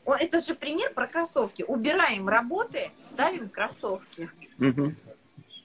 [0.05, 1.65] О, Это же пример про кроссовки.
[1.67, 4.29] Убираем работы, ставим кроссовки.
[4.59, 4.95] Мгм.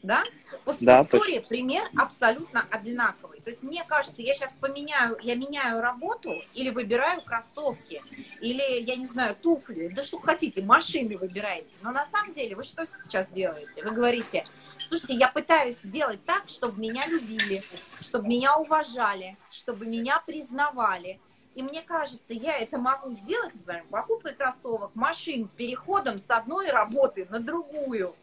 [0.04, 0.24] Да?
[0.66, 3.42] По структуре да, пример абсолютно одинаковый.
[3.42, 8.02] То есть мне кажется, я сейчас поменяю, я меняю работу или выбираю кроссовки,
[8.42, 11.76] или, я не знаю, туфли, да что хотите, машины выбираете.
[11.82, 13.84] Но на самом деле вы что сейчас делаете?
[13.84, 14.46] Вы говорите,
[14.78, 17.62] слушайте, я пытаюсь сделать так, чтобы меня любили,
[18.02, 21.20] чтобы меня уважали, чтобы меня признавали.
[21.54, 27.28] И мне кажется, я это могу сделать, например, покупкой кроссовок, машин, переходом с одной работы
[27.30, 28.16] на другую.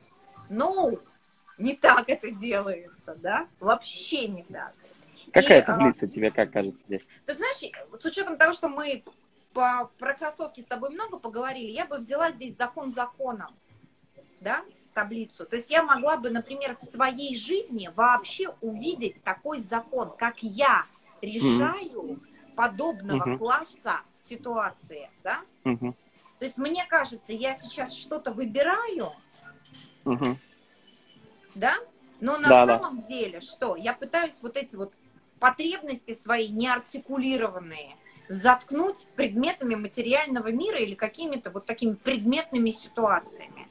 [0.49, 0.99] No,
[1.59, 3.49] не так это делается, да?
[3.61, 4.73] Вообще не так.
[5.33, 7.03] Какая и, таблица а, тебе как кажется здесь?
[7.27, 7.59] Ты знаешь,
[8.01, 9.03] с учетом того, что мы
[9.53, 13.55] по, про кроссовки с тобой много поговорили, я бы взяла здесь закон законом,
[14.40, 15.44] да, таблицу.
[15.44, 20.87] То есть я могла бы, например, в своей жизни вообще увидеть такой закон, как я
[21.21, 22.21] решаю mm
[22.59, 23.38] подобного mm-hmm.
[23.38, 25.42] класса ситуации, да?
[25.62, 25.94] Mm-hmm.
[26.40, 29.12] То есть мне кажется, я сейчас что-то выбираю,
[30.05, 30.48] mm-hmm
[31.59, 31.75] да?
[32.21, 33.07] Но на да, самом да.
[33.07, 33.77] деле что?
[33.77, 34.92] Я пытаюсь вот эти вот
[35.38, 37.97] потребности свои неартикулированные
[38.29, 43.68] заткнуть предметами материального мира или какими-то вот такими предметными ситуациями.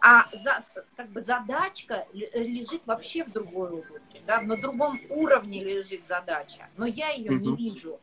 [0.00, 0.62] А за,
[0.96, 6.84] как бы задачка лежит вообще в другой области, да, на другом уровне лежит задача, но
[6.84, 7.38] я ее mm-hmm.
[7.38, 7.98] не вижу.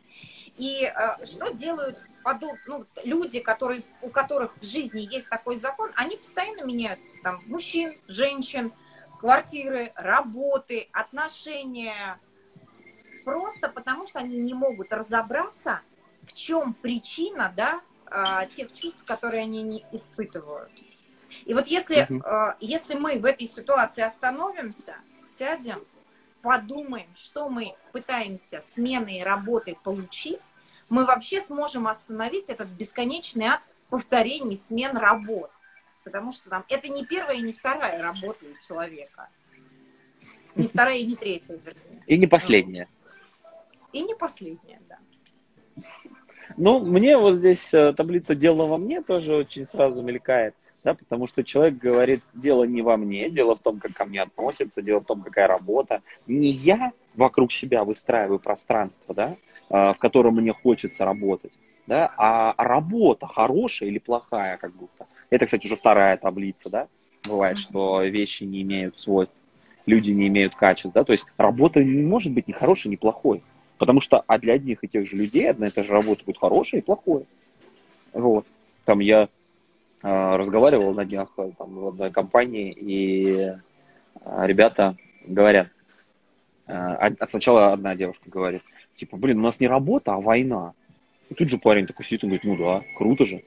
[0.58, 2.58] И э, что делают подоб...
[2.66, 7.96] ну, люди, которые, у которых в жизни есть такой закон, они постоянно меняют там мужчин,
[8.08, 8.74] женщин,
[9.22, 12.20] квартиры, работы, отношения.
[13.24, 15.82] Просто потому, что они не могут разобраться,
[16.24, 20.72] в чем причина да, а, тех чувств, которые они не испытывают.
[21.46, 24.96] И вот если, uh если мы в этой ситуации остановимся,
[25.28, 25.80] сядем,
[26.42, 30.54] подумаем, что мы пытаемся сменой работы получить,
[30.90, 35.52] мы вообще сможем остановить этот бесконечный ад повторений смен работ.
[36.04, 39.30] Потому что там это не первая и не вторая работа у человека.
[40.56, 42.04] Не вторая и не третья, вернее.
[42.08, 42.88] И не последняя.
[43.94, 44.98] И не последняя, да.
[46.58, 51.28] Ну, мне вот здесь э, таблица «Дело во мне» тоже очень сразу мелькает, да, потому
[51.28, 55.00] что человек говорит, дело не во мне, дело в том, как ко мне относятся, дело
[55.00, 56.02] в том, какая работа.
[56.28, 59.36] Не я вокруг себя выстраиваю пространство, да,
[59.70, 61.54] э, в котором мне хочется работать,
[61.88, 65.08] да, а работа хорошая или плохая как будто.
[65.32, 66.88] Это, кстати, уже вторая таблица, да,
[67.28, 69.36] бывает, что вещи не имеют свойств,
[69.86, 73.42] люди не имеют качеств, да, то есть работа не может быть ни хорошей, ни плохой,
[73.78, 76.38] потому что а для одних и тех же людей одна и та же работа будет
[76.38, 77.26] хорошая и плохой.
[78.14, 78.46] Вот.
[78.84, 79.30] Там я
[80.04, 85.70] э, разговаривал на днях э, там, в одной компании, и э, ребята говорят,
[86.68, 88.64] э, а сначала одна девушка говорит,
[88.96, 90.74] типа, блин, у нас не работа, а война.
[91.30, 93.42] И тут же парень такой сидит и говорит, ну да, круто же.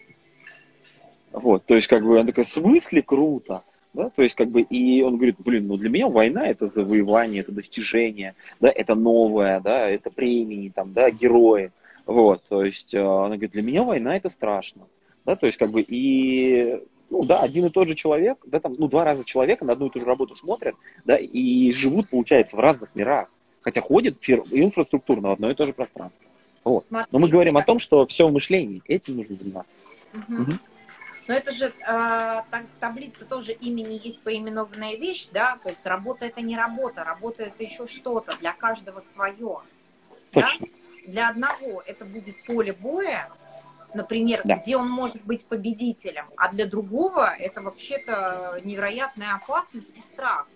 [1.35, 3.63] Вот, то есть, как бы, он такой, в смысле круто?
[3.93, 7.41] Да, то есть, как бы, и он говорит, блин, ну для меня война это завоевание,
[7.41, 11.71] это достижение, да, это новое, да, это премии, там, да, герои.
[12.07, 14.83] Вот, то есть, он говорит, для меня война это страшно.
[15.25, 18.75] Да, то есть, как бы, и, ну да, один и тот же человек, да, там,
[18.79, 22.57] ну, два раза человека на одну и ту же работу смотрят, да, и живут, получается,
[22.57, 23.29] в разных мирах.
[23.63, 26.25] Хотя ходят инфраструктурно в одно и то же пространство.
[26.63, 26.85] Вот.
[26.91, 29.79] Но мы говорим о том, что все в мышлении, этим нужно заниматься.
[30.13, 30.43] Угу.
[30.43, 30.53] Угу.
[31.27, 32.45] Но это же а,
[32.81, 37.63] таблица тоже имени есть поименованная вещь, да, то есть работа это не работа, работа это
[37.63, 39.61] еще что-то, для каждого свое.
[40.33, 40.67] Точно.
[40.67, 40.73] Да?
[41.07, 43.31] Для одного это будет поле боя,
[43.95, 44.57] например, да.
[44.57, 50.47] где он может быть победителем, а для другого это вообще-то невероятная опасность и страх.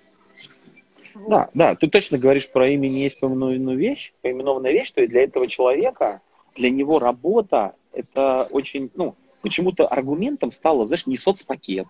[1.14, 1.30] Вот.
[1.30, 5.24] Да, да, ты точно говоришь про имени есть поименованную вещь, поименованная вещь, что и для
[5.24, 6.20] этого человека,
[6.54, 11.86] для него работа это очень, ну, почему-то аргументом стало, знаешь, не соцпакет,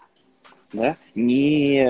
[0.72, 1.84] да, не,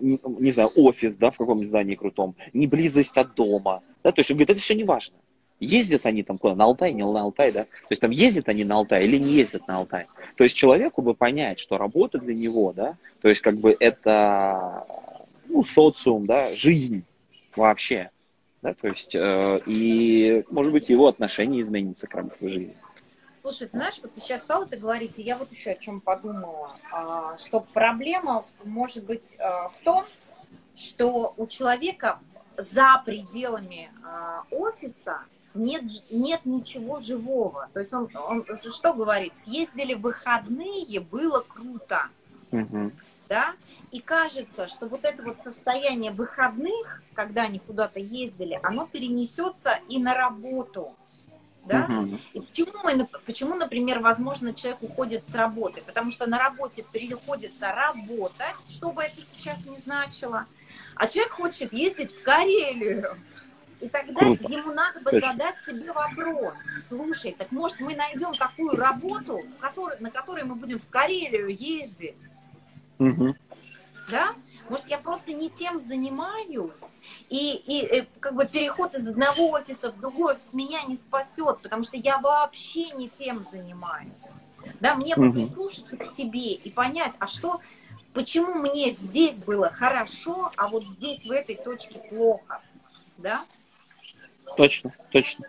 [0.00, 4.20] не, не знаю, офис, да, в каком-нибудь здании крутом, не близость от дома, да, то
[4.20, 5.16] есть он говорит, это все не важно.
[5.60, 8.64] Ездят они там куда, на Алтай, не на Алтай, да, то есть там ездят они
[8.64, 10.06] на Алтай или не ездят на Алтай.
[10.36, 14.84] То есть человеку бы понять, что работа для него, да, то есть как бы это,
[15.48, 17.04] ну, социум, да, жизнь
[17.54, 18.10] вообще,
[18.62, 22.76] да, то есть, э, и, может быть, его отношение изменится к работе жизни.
[23.46, 26.00] Слушай, ты знаешь, вот ты сейчас стал это говорить, и я вот еще о чем
[26.00, 30.02] подумала, а, что проблема может быть а, в том,
[30.74, 32.20] что у человека
[32.56, 35.18] за пределами а, офиса
[35.52, 37.68] нет, нет ничего живого.
[37.74, 39.34] То есть он, он что говорит?
[39.36, 42.08] Съездили в выходные, было круто.
[42.50, 42.92] Угу.
[43.28, 43.52] Да?
[43.90, 49.98] И кажется, что вот это вот состояние выходных, когда они куда-то ездили, оно перенесется и
[49.98, 50.94] на работу
[51.66, 51.86] да?
[51.86, 52.18] Угу.
[52.34, 55.82] И почему, мы, почему, например, возможно, человек уходит с работы?
[55.84, 60.46] Потому что на работе приходится работать, что бы это сейчас не значило.
[60.94, 63.16] А человек хочет ездить в Карелию.
[63.80, 64.52] И тогда Круто.
[64.52, 65.32] ему надо бы Точно.
[65.32, 66.58] задать себе вопрос.
[66.88, 72.22] Слушай, так может мы найдем такую работу, который, на которой мы будем в Карелию ездить?
[72.98, 73.34] Угу.
[74.10, 74.34] Да?
[74.68, 76.92] Может, я просто не тем занимаюсь,
[77.28, 80.96] и, и, и э, как бы переход из одного офиса в другой офис меня не
[80.96, 84.34] спасет, потому что я вообще не тем занимаюсь.
[84.80, 87.60] Да, мне бы прислушаться к себе и понять, а что,
[88.14, 92.62] почему мне здесь было хорошо, а вот здесь в этой точке плохо,
[93.18, 93.44] да?
[94.56, 95.46] Точно, точно.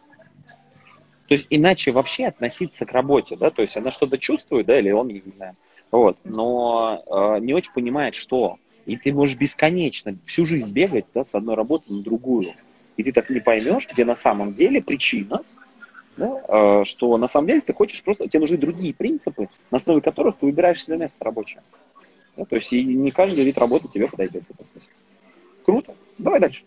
[1.28, 4.91] То есть иначе вообще относиться к работе, да, то есть она что-то чувствует, да, или
[4.91, 5.56] он, не знаю,
[5.89, 8.58] вот, но э, не очень понимает, что.
[8.85, 12.53] И ты можешь бесконечно всю жизнь бегать, да, с одной работы на другую.
[12.97, 15.41] И ты так не поймешь, где на самом деле причина,
[16.17, 20.01] да, э, что на самом деле ты хочешь просто, тебе нужны другие принципы, на основе
[20.01, 21.61] которых ты выбираешь себе место рабочее.
[22.37, 24.43] Да, то есть и не каждый вид работы тебе подойдет.
[25.65, 25.95] Круто.
[26.17, 26.63] Давай дальше.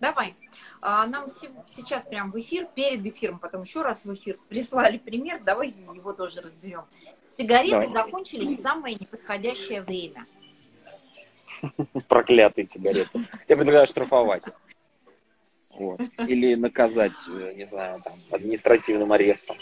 [0.00, 0.34] Давай.
[0.80, 1.28] А, нам
[1.76, 6.12] сейчас прям в эфир, перед эфиром, потом еще раз в эфир прислали пример, давай его
[6.12, 6.82] тоже разберем.
[7.28, 7.88] Сигареты Давай.
[7.88, 10.26] закончились в самое неподходящее время.
[12.08, 13.20] Проклятые сигареты.
[13.48, 14.44] Я предлагаю штрафовать.
[15.78, 16.00] Вот.
[16.28, 19.56] Или наказать, э, не знаю, там, административным арестом.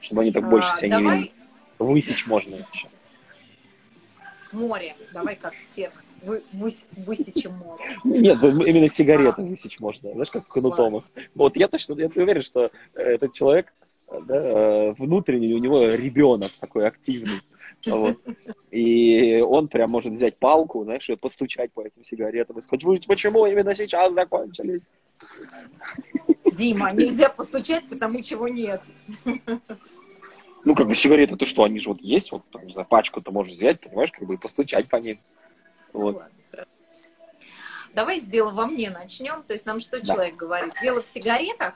[0.00, 1.18] Чтобы они так больше а, себя давай...
[1.20, 1.32] не
[1.78, 2.88] Высечь можно еще.
[4.52, 4.94] Море.
[5.12, 5.92] Давай как север.
[6.22, 7.98] Вы, выс, высечем море.
[8.04, 9.44] Нет, именно сигареты а.
[9.44, 10.12] высечь можно.
[10.12, 11.04] Знаешь, как кнутом их.
[11.34, 13.72] Вот я точно, я уверен, что этот человек
[14.26, 17.40] да, э, внутренний у него ребенок такой активный.
[17.86, 18.18] Вот.
[18.70, 23.46] И он прям может взять палку, знаешь, и постучать по этим сигаретам и сказать, почему
[23.46, 24.82] именно сейчас закончились?
[26.52, 28.82] Дима, нельзя постучать, потому чего нет.
[30.64, 33.22] Ну, как бы сигареты, ты что, они же вот есть, вот, там, не знаю, пачку
[33.22, 35.18] ты можешь взять, понимаешь, как бы и постучать по ним.
[35.92, 36.22] Вот.
[37.94, 39.42] Давай с дела во мне начнем.
[39.42, 40.14] То есть нам что да.
[40.14, 40.74] человек говорит?
[40.80, 41.74] Дело в сигаретах,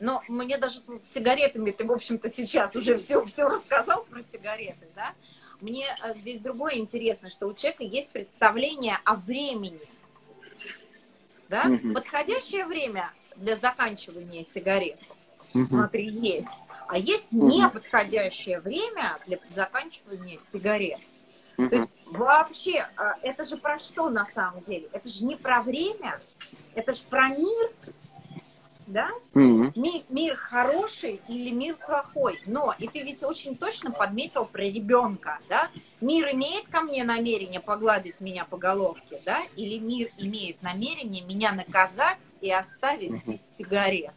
[0.00, 4.22] но мне даже тут с сигаретами ты, в общем-то, сейчас уже все, все рассказал про
[4.22, 5.14] сигареты, да?
[5.60, 9.80] Мне э, здесь другое интересно, что у человека есть представление о времени,
[11.48, 11.64] да?
[11.68, 11.94] Угу.
[11.94, 14.98] Подходящее время для заканчивания сигарет,
[15.54, 15.66] угу.
[15.66, 16.48] смотри, есть.
[16.88, 17.48] А есть угу.
[17.48, 20.98] неподходящее время для заканчивания сигарет.
[21.58, 21.68] Угу.
[21.68, 24.88] То есть вообще, э, это же про что на самом деле?
[24.92, 26.20] Это же не про время,
[26.74, 27.70] это же про мир,
[28.92, 29.10] да?
[29.34, 29.72] Mm-hmm.
[29.74, 32.38] Мир, мир хороший или мир плохой.
[32.46, 35.70] Но, и ты ведь очень точно подметил про ребенка, да?
[36.00, 39.40] Мир имеет ко мне намерение погладить меня по головке, да?
[39.56, 43.32] Или мир имеет намерение меня наказать и оставить mm-hmm.
[43.32, 44.12] без сигарет?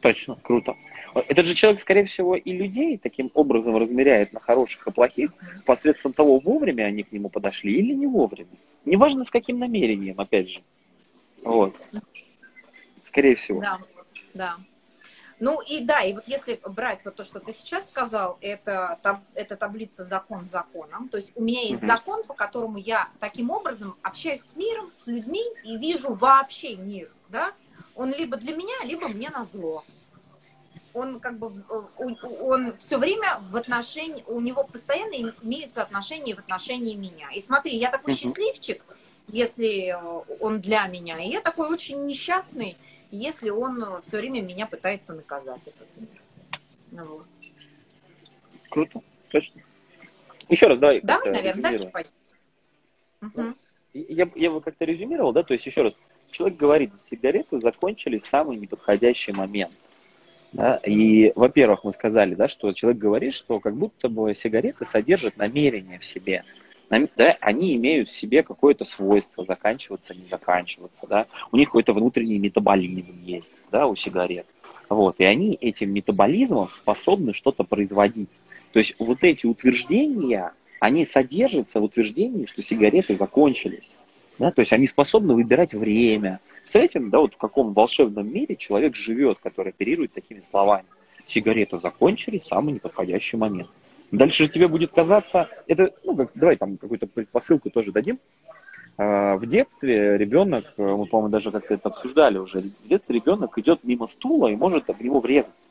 [0.00, 0.74] Точно, круто.
[1.14, 5.32] Этот же человек, скорее всего, и людей таким образом размеряет на хороших и плохих
[5.66, 8.48] посредством того, вовремя они к нему подошли или не вовремя.
[8.86, 10.60] Неважно, с каким намерением, опять же.
[11.44, 11.76] Вот
[13.12, 13.60] скорее всего.
[13.60, 13.78] Да,
[14.34, 14.56] да.
[15.38, 18.98] Ну и да, и вот если брать вот то, что ты сейчас сказал, это,
[19.34, 21.08] это таблица закон законом.
[21.08, 21.88] То есть у меня есть угу.
[21.88, 27.10] закон, по которому я таким образом общаюсь с миром, с людьми и вижу вообще мир,
[27.28, 27.52] да?
[27.96, 29.82] Он либо для меня, либо мне на зло.
[30.94, 31.50] Он как бы,
[31.98, 37.30] он все время в отношении, у него постоянно имеются отношения в отношении меня.
[37.34, 38.20] И смотри, я такой угу.
[38.20, 38.84] счастливчик,
[39.26, 39.96] если
[40.38, 42.76] он для меня, и я такой очень несчастный,
[43.12, 46.08] если он э, все время меня пытается наказать, этот мир.
[46.90, 47.26] Ну, вот.
[48.70, 49.60] Круто, точно.
[50.48, 51.00] Еще раз, давай.
[51.02, 52.10] Давай, наверное, дальше пойдем.
[53.20, 53.42] Угу.
[53.94, 55.94] Я, я бы как-то резюмировал, да, то есть еще раз,
[56.30, 59.72] человек говорит, сигареты закончились в самый неподходящий момент.
[60.52, 60.76] Да?
[60.84, 65.98] И, во-первых, мы сказали, да, что человек говорит, что как будто бы сигареты содержат намерение
[65.98, 66.44] в себе
[67.16, 72.38] да, они имеют в себе какое-то свойство заканчиваться, не заканчиваться, да, у них какой-то внутренний
[72.38, 74.46] метаболизм есть, да, у сигарет,
[74.88, 78.28] вот, и они этим метаболизмом способны что-то производить.
[78.72, 83.88] То есть вот эти утверждения, они содержатся в утверждении, что сигареты закончились,
[84.38, 86.40] да, то есть они способны выбирать время.
[86.60, 90.84] Представляете, да, вот в каком волшебном мире человек живет, который оперирует такими словами.
[91.26, 93.70] Сигареты закончились в самый неподходящий момент.
[94.12, 98.18] Дальше же тебе будет казаться, это, ну, как, давай там какую-то предпосылку тоже дадим.
[98.98, 103.56] А, в детстве ребенок, э, мы, по-моему, даже как-то это обсуждали уже, в детстве ребенок
[103.56, 105.70] идет мимо стула и может в него врезаться,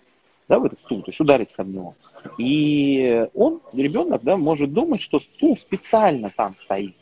[0.49, 1.93] да, в этот стул, то есть удариться об него.
[2.39, 6.95] И он, ребенок, да, может думать, что стул специально там стоит,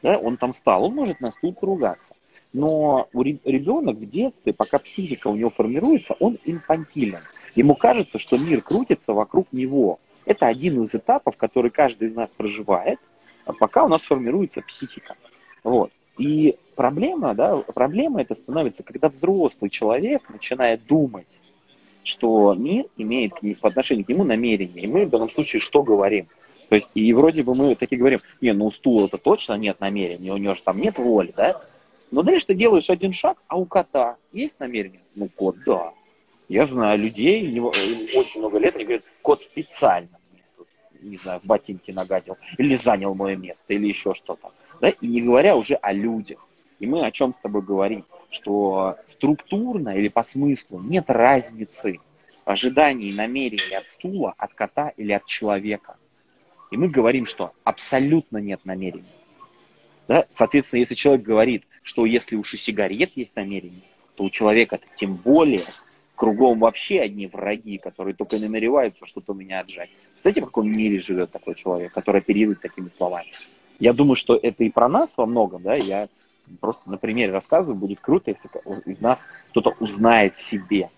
[0.00, 2.10] да, он там стал, он может на стул поругаться.
[2.52, 7.18] Но ребенок в детстве, пока психика у него формируется, он инфантилен.
[7.56, 9.98] Ему кажется, что мир крутится вокруг него.
[10.26, 12.98] Это один из этапов, который каждый из нас проживает,
[13.58, 15.16] пока у нас формируется психика.
[15.62, 15.90] Вот.
[16.18, 21.26] И проблема, да, проблема это становится, когда взрослый человек начинает думать,
[22.04, 24.84] что мир имеет по отношению к нему намерение.
[24.84, 26.26] И мы в данном случае что говорим?
[26.68, 29.80] То есть, и вроде бы мы такие говорим, не, ну у стула это точно нет
[29.80, 31.60] намерения, у него же там нет воли, да?
[32.10, 35.00] Но дальше ты делаешь один шаг, а у кота есть намерение?
[35.16, 35.92] Ну, кот, да.
[36.48, 40.68] Я знаю людей, им очень много лет, они говорят, кот специально мне тут,
[41.00, 44.52] не знаю, в ботинки нагадил, или занял мое место, или еще что-то.
[44.80, 44.90] Да?
[44.90, 46.46] И не говоря уже о людях.
[46.80, 48.04] И мы о чем с тобой говорим?
[48.30, 52.00] Что структурно или по смыслу нет разницы
[52.44, 55.96] ожиданий и намерений от стула, от кота или от человека.
[56.70, 59.04] И мы говорим, что абсолютно нет намерений.
[60.08, 60.26] Да?
[60.32, 63.82] Соответственно, если человек говорит, что если уж у сигарет есть намерение,
[64.16, 65.62] то у человека тем более
[66.14, 69.90] кругом вообще одни враги, которые только намереваются что-то у меня отжать.
[70.12, 73.30] Представляете, в каком мире живет такой человек, который оперирует такими словами?
[73.78, 76.08] Я думаю, что это и про нас во многом, да, я
[76.60, 78.48] просто на примере рассказываю, будет круто, если
[78.86, 80.90] из нас кто-то узнает в себе.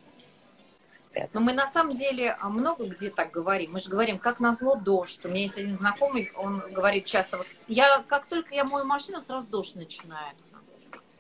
[1.12, 1.30] Это.
[1.32, 3.72] Но мы на самом деле а, много где так говорим.
[3.72, 5.24] Мы же говорим, как назло дождь.
[5.24, 9.22] У меня есть один знакомый, он говорит часто, вот, я как только я мою машину,
[9.22, 10.56] сразу дождь начинается.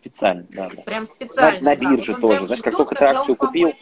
[0.06, 0.70] Специально, да.
[0.70, 0.82] да.
[0.82, 1.60] Прям специально.
[1.60, 2.46] На, на бирже вот тоже.
[2.46, 3.72] Знаешь, как только ты акцию купил,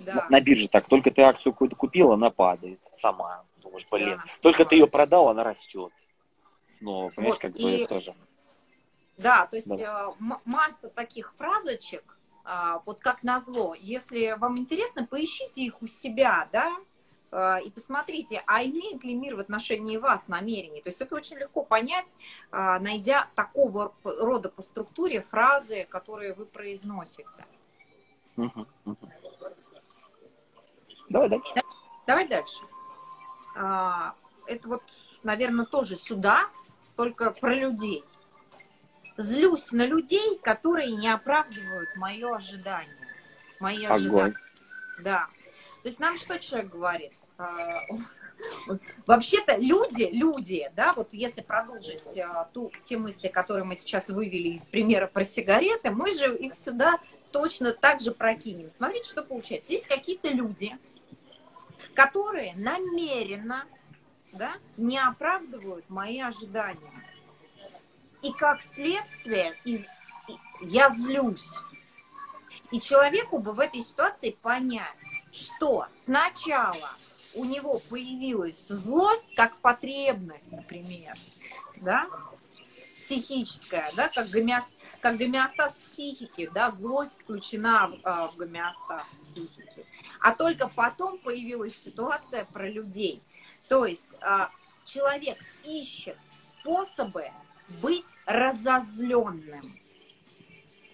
[0.00, 0.14] да.
[0.14, 3.44] на, на бирже так, только ты акцию какую-то купил, она падает сама.
[3.62, 4.16] Думаешь, блин.
[4.16, 5.92] Да, только ты ее продал, она растет
[6.66, 7.10] снова.
[7.10, 7.82] Понимаешь, вот, как и...
[7.82, 8.14] бы тоже.
[9.16, 10.08] Да, то есть да.
[10.08, 13.74] Э, масса таких фразочек, а, вот как назло.
[13.74, 16.76] Если вам интересно, поищите их у себя, да,
[17.32, 20.82] и посмотрите, а имеет ли мир в отношении вас намерение.
[20.82, 22.16] То есть это очень легко понять,
[22.50, 27.44] а, найдя такого рода по структуре фразы, которые вы произносите.
[31.08, 31.54] Давай дальше.
[32.06, 32.62] Давай дальше.
[33.56, 34.14] А,
[34.46, 34.82] это вот,
[35.22, 36.46] наверное, тоже сюда,
[36.96, 38.04] только про людей
[39.16, 42.96] злюсь на людей, которые не оправдывают мое ожидание.
[43.60, 43.96] Мои Огонь.
[43.96, 44.36] ожидания.
[45.02, 45.26] Да.
[45.86, 47.12] То есть нам что человек говорит?
[47.38, 47.84] А,
[49.06, 54.48] вообще-то люди, люди, да, вот если продолжить а, ту, те мысли, которые мы сейчас вывели
[54.48, 56.98] из примера про сигареты, мы же их сюда
[57.30, 58.68] точно так же прокинем.
[58.68, 59.68] Смотрите, что получается.
[59.68, 60.76] Здесь какие-то люди,
[61.94, 63.64] которые намеренно
[64.32, 67.04] да, не оправдывают мои ожидания.
[68.22, 69.86] И как следствие из...
[70.62, 71.52] я злюсь.
[72.70, 74.96] И человеку бы в этой ситуации понять,
[75.32, 76.90] что сначала
[77.34, 81.14] у него появилась злость как потребность, например,
[81.76, 82.08] да,
[82.94, 84.66] психическая, да, как, гомеост...
[85.00, 89.86] как гомеостаз психики, да, злость включена в, а, в гомеостаз психики.
[90.20, 93.22] А только потом появилась ситуация про людей.
[93.68, 94.50] То есть а,
[94.84, 97.30] человек ищет способы
[97.82, 99.62] быть разозленным.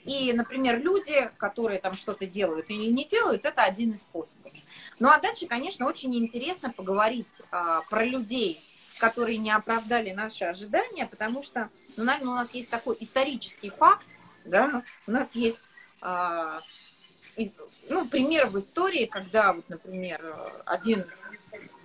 [0.05, 4.53] И, например, люди, которые там что-то делают или не делают, это один из способов.
[4.99, 8.59] Ну а дальше, конечно, очень интересно поговорить а, про людей,
[8.99, 14.07] которые не оправдали наши ожидания, потому что, ну, наверное, у нас есть такой исторический факт,
[14.45, 15.69] да, у нас есть,
[16.01, 16.59] а,
[17.89, 21.05] ну, пример в истории, когда, вот, например, один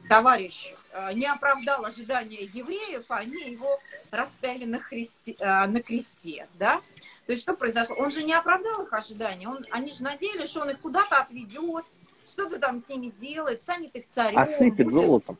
[0.09, 3.79] товарищ а, не оправдал ожидания евреев, а они его
[4.11, 6.79] распяли на, христе, а, на кресте, да?
[7.25, 7.95] То есть что произошло?
[7.97, 11.85] Он же не оправдал их ожидания, он, они же надеялись, что он их куда-то отведет,
[12.25, 14.39] что-то там с ними сделает, станет их царем.
[14.39, 14.93] Осыпет будет...
[14.93, 15.37] золотом.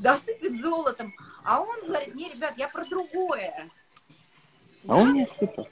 [0.00, 1.14] Да, осыпет золотом.
[1.44, 3.70] А он говорит, не, ребят, я про другое.
[4.84, 4.96] А да?
[4.96, 5.68] он не осыпал.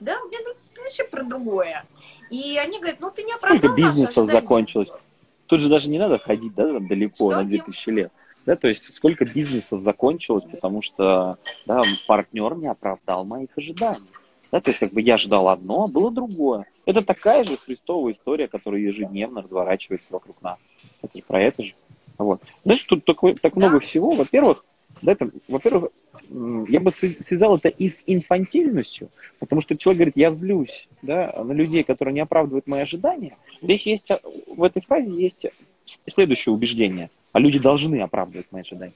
[0.00, 1.84] Да, мне тут вообще про другое.
[2.30, 4.92] И они говорят, ну ты не оправдал Сколько бизнесов закончилось?
[5.52, 8.10] Тут же даже не надо ходить, да, далеко, что на 2000 лет.
[8.46, 11.36] Да, то есть сколько бизнесов закончилось, потому что
[11.66, 14.08] да, партнер не оправдал моих ожиданий.
[14.50, 16.64] Да, то есть как бы я ждал одно, а было другое.
[16.86, 20.56] Это такая же христовая история, которая ежедневно разворачивается вокруг нас.
[21.02, 21.74] Это же про это же.
[22.16, 22.40] Вот.
[22.64, 24.12] Знаешь, тут так, так много всего.
[24.12, 24.64] Во-первых,
[25.02, 25.90] да, это, во-первых,
[26.68, 31.52] я бы связал это и с инфантильностью, потому что человек говорит, я злюсь да, на
[31.52, 33.36] людей, которые не оправдывают мои ожидания.
[33.60, 34.08] Здесь есть,
[34.46, 35.46] в этой фразе есть
[36.06, 38.92] следующее убеждение– а люди должны оправдывать мои ожидания.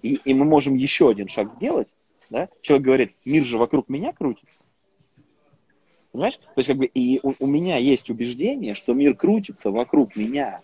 [0.00, 1.88] И, и мы можем еще один шаг сделать.
[2.30, 2.48] Да?
[2.62, 4.54] Человек говорит, мир же вокруг меня крутится.
[6.12, 6.36] Понимаешь?
[6.36, 10.60] То есть как бы и у, у меня есть убеждение, что мир крутится вокруг меня.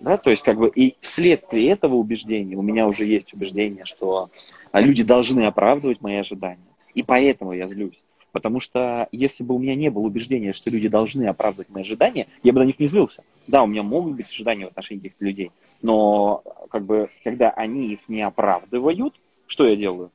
[0.00, 0.16] Да?
[0.16, 4.30] То есть как бы и вследствие этого убеждения у меня уже есть убеждение, что
[4.72, 6.58] а, люди должны оправдывать мои ожидания.
[6.94, 8.00] И поэтому я злюсь.
[8.32, 12.28] Потому что если бы у меня не было убеждения, что люди должны оправдывать мои ожидания,
[12.42, 13.22] я бы на них не злился.
[13.46, 15.50] Да, у меня могут быть ожидания в отношении этих людей,
[15.82, 19.14] но как бы, когда они их не оправдывают,
[19.46, 20.10] что я делаю?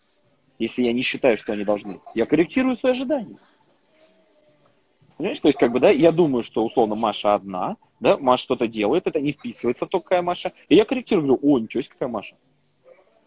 [0.60, 2.00] если я не считаю, что они должны.
[2.14, 3.38] Я корректирую свои ожидания.
[5.18, 8.68] Понимаешь, то есть, как бы, да, я думаю, что, условно, Маша одна, да, Маша что-то
[8.68, 10.52] делает, это не вписывается в то, какая Маша.
[10.68, 12.36] И я корректирую, говорю, о, ничего себе, какая Маша.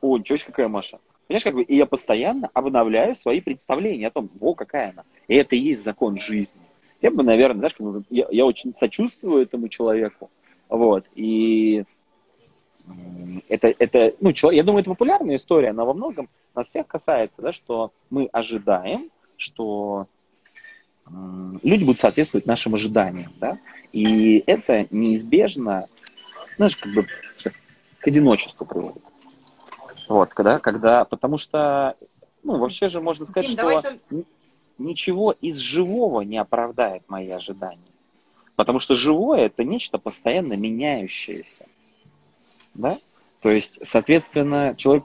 [0.02, 0.98] О, ничего себе, какая Маша.
[1.26, 5.04] Понимаешь, как бы, и я постоянно обновляю свои представления о том, о, какая она.
[5.28, 6.66] И это и есть закон жизни.
[7.00, 10.30] Я бы, наверное, знаешь, как бы, я, я очень сочувствую этому человеку,
[10.68, 11.84] вот, и
[13.48, 17.40] это, это, ну, человек, я думаю, это популярная история, она во многом нас всех касается,
[17.40, 20.06] да, что мы ожидаем, что
[21.62, 23.58] люди будут соответствовать нашим ожиданиям, да,
[23.92, 25.86] и это неизбежно,
[26.56, 27.06] знаешь, как бы
[28.00, 29.02] к одиночеству приводит.
[30.08, 31.94] Вот, когда, когда, потому что,
[32.42, 34.24] ну, вообще же можно сказать, Дим, что давай...
[34.78, 37.80] ничего из живого не оправдает мои ожидания.
[38.56, 41.66] Потому что живое это нечто постоянно меняющееся.
[42.74, 42.96] Да?
[43.40, 45.04] То есть, соответственно, человек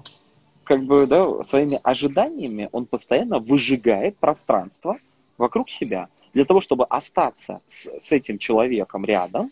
[0.63, 4.97] как бы, да, своими ожиданиями, он постоянно выжигает пространство,
[5.37, 6.09] вокруг себя.
[6.33, 9.51] Для того, чтобы остаться с, с этим человеком рядом,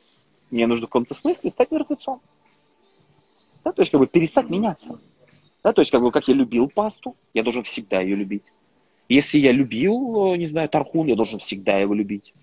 [0.49, 2.21] мне нужно в каком-то смысле стать мертвецом.
[3.63, 4.99] Да, то есть, как бы перестать меняться.
[5.63, 8.43] Да, то есть, как бы, как я любил пасту, я должен всегда ее любить.
[9.07, 12.33] Если я любил, не знаю, тархун, я должен всегда его любить.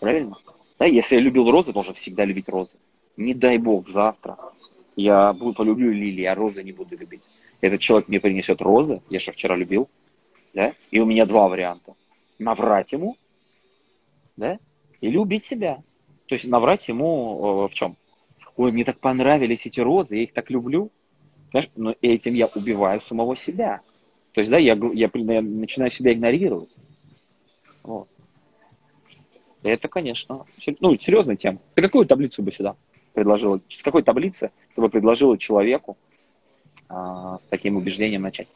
[0.00, 0.36] Правильно?
[0.78, 2.76] Да, если я любил розы, должен всегда любить розы.
[3.16, 4.36] Не дай бог, завтра
[4.96, 7.22] я буду, полюблю лилии, а розы не буду любить.
[7.60, 9.88] Этот человек мне принесет розы, я же вчера любил,
[10.54, 11.94] да, и у меня два варианта
[12.38, 13.16] наврать ему,
[14.36, 14.58] да,
[15.00, 15.82] или убить себя.
[16.26, 17.96] То есть наврать ему э, в чем?
[18.56, 20.90] Ой, мне так понравились эти розы, я их так люблю.
[21.50, 23.80] Знаешь, но этим я убиваю самого себя.
[24.32, 26.70] То есть, да, я, я, я начинаю себя игнорировать.
[27.82, 28.08] Вот.
[29.62, 30.44] Это, конечно,
[30.80, 31.58] ну, серьезная тема.
[31.74, 32.76] Ты какую таблицу бы сюда
[33.14, 33.60] предложила?
[33.68, 35.96] С какой таблицы ты бы предложила человеку
[36.88, 38.48] а, с таким убеждением начать?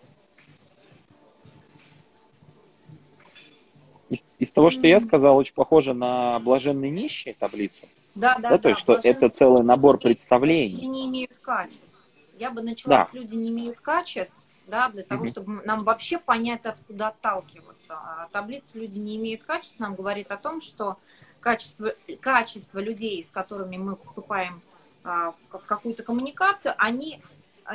[4.12, 7.88] Из, из того, что я сказал, очень похоже на блаженные нищие таблицу.
[8.14, 8.58] Да, да, да.
[8.58, 10.74] То есть, что это целый набор представлений.
[10.74, 11.98] Люди не имеют качеств.
[12.38, 13.04] Я бы начала да.
[13.04, 17.94] с люди не имеют качеств, да, для того, чтобы нам вообще понять, откуда отталкиваться.
[17.94, 20.98] А таблица люди не имеют качеств нам говорит о том, что
[21.40, 24.60] качество, качество людей, с которыми мы вступаем
[25.04, 27.20] а, в какую-то коммуникацию, они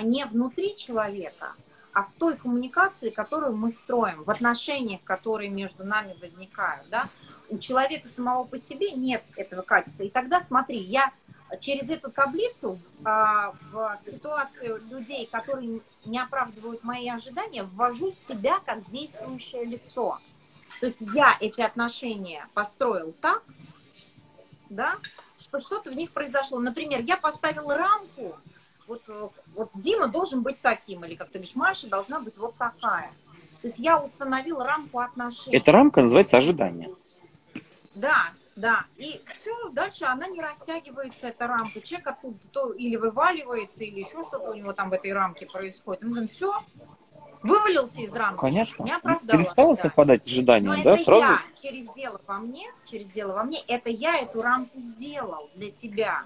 [0.04, 1.54] не внутри человека,
[1.98, 7.10] а в той коммуникации, которую мы строим, в отношениях, которые между нами возникают, да,
[7.50, 10.04] у человека самого по себе нет этого качества.
[10.04, 11.12] И тогда, смотри, я
[11.60, 18.60] через эту таблицу в, а, в ситуацию людей, которые не оправдывают мои ожидания, ввожу себя
[18.64, 20.20] как действующее лицо.
[20.80, 23.42] То есть я эти отношения построил так,
[24.70, 24.98] да,
[25.36, 26.60] что что-то в них произошло.
[26.60, 28.38] Например, я поставил рамку,
[28.88, 32.56] вот, э, вот Дима должен быть таким, или как ты говоришь, Маша должна быть вот
[32.56, 33.12] такая.
[33.62, 35.58] То есть я установил рамку отношений.
[35.58, 36.90] Эта рамка называется ожидание.
[37.96, 38.86] Да, да.
[38.98, 41.82] И все, дальше она не растягивается, эта рамка.
[41.82, 46.04] Человек оттуда то или вываливается, или еще что-то у него там в этой рамке происходит.
[46.04, 46.54] Мы говорим, все,
[47.42, 48.40] вывалился из рамки.
[48.40, 48.84] Конечно.
[48.84, 49.40] Не оправдала.
[49.40, 49.82] Перестала да.
[49.82, 50.94] совпадать ожиданиям, Но да?
[50.94, 51.22] это Сразу?
[51.22, 55.72] я через дело во мне, через дело во мне, это я эту рамку сделал для
[55.72, 56.24] тебя.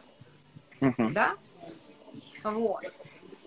[0.82, 1.09] Угу.
[1.12, 1.36] Да?
[2.44, 2.84] Вот.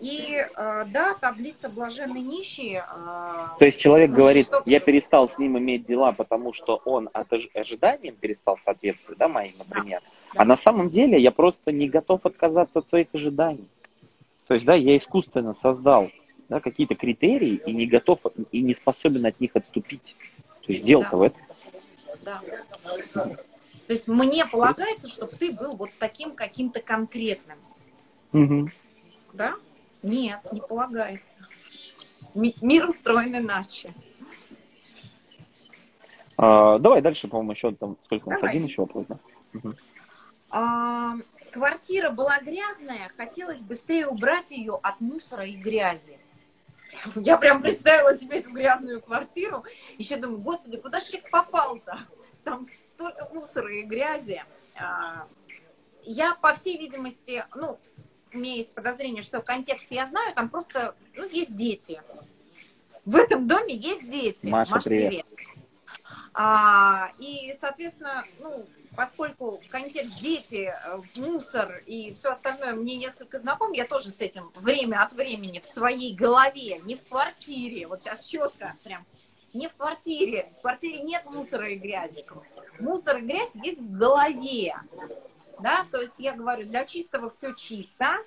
[0.01, 2.83] И э, да, таблица блаженной нищие.
[2.85, 4.61] Э, То есть человек значит, говорит, что...
[4.65, 9.53] я перестал с ним иметь дела, потому что он от ожиданиям перестал соответствовать, да, моим,
[9.57, 10.01] например.
[10.03, 10.41] Да, да.
[10.41, 13.69] А на самом деле я просто не готов отказаться от своих ожиданий.
[14.47, 16.09] То есть, да, я искусственно создал
[16.49, 18.19] да, какие-то критерии и не готов
[18.51, 20.15] и не способен от них отступить.
[20.65, 21.17] То есть дело-то да.
[21.17, 21.41] в этом.
[22.23, 22.41] Да.
[23.87, 27.57] То есть мне полагается, чтобы ты был вот таким каким-то конкретным.
[28.33, 28.69] Угу.
[29.35, 29.55] Да?
[30.01, 31.35] Нет, не полагается.
[32.33, 33.93] Мир устроен иначе.
[36.37, 39.17] А, давай дальше, по-моему, еще там сколько у нас один еще вопрос, да?
[39.53, 39.73] Угу.
[40.49, 41.15] А,
[41.51, 46.19] квартира была грязная, хотелось быстрее убрать ее от мусора и грязи.
[47.15, 49.65] Я прям представила себе эту грязную квартиру.
[49.97, 51.99] Еще думаю, господи, куда же человек попал-то?
[52.43, 54.41] Там столько мусора и грязи.
[54.79, 55.27] А,
[56.03, 57.79] я, по всей видимости, ну,
[58.35, 62.01] у меня есть подозрение, что контекст я знаю, там просто, ну, есть дети.
[63.05, 64.47] В этом доме есть дети.
[64.47, 65.09] Маша, Маша привет.
[65.09, 65.25] привет.
[66.33, 68.65] А, и, соответственно, ну,
[68.95, 74.51] поскольку контекст дети, э, мусор и все остальное мне несколько знаком, я тоже с этим
[74.55, 79.05] время от времени в своей голове, не в квартире, вот сейчас четко прям,
[79.53, 82.25] не в квартире, в квартире нет мусора и грязи.
[82.79, 84.75] Мусор и грязь есть в голове
[85.59, 88.17] да, то есть я говорю, для чистого все чисто,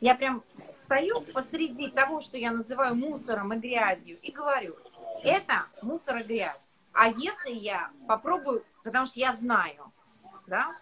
[0.00, 4.76] я прям стою посреди того, что я называю мусором и грязью, и говорю,
[5.22, 6.74] это мусор и грязь.
[6.92, 9.90] А если я попробую, потому что я знаю,
[10.46, 10.76] да,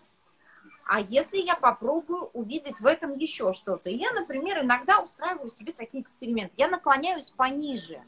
[0.87, 3.91] а если я попробую увидеть в этом еще что-то?
[3.91, 6.55] Я, например, иногда устраиваю себе такие эксперименты.
[6.57, 8.01] Я наклоняюсь пониже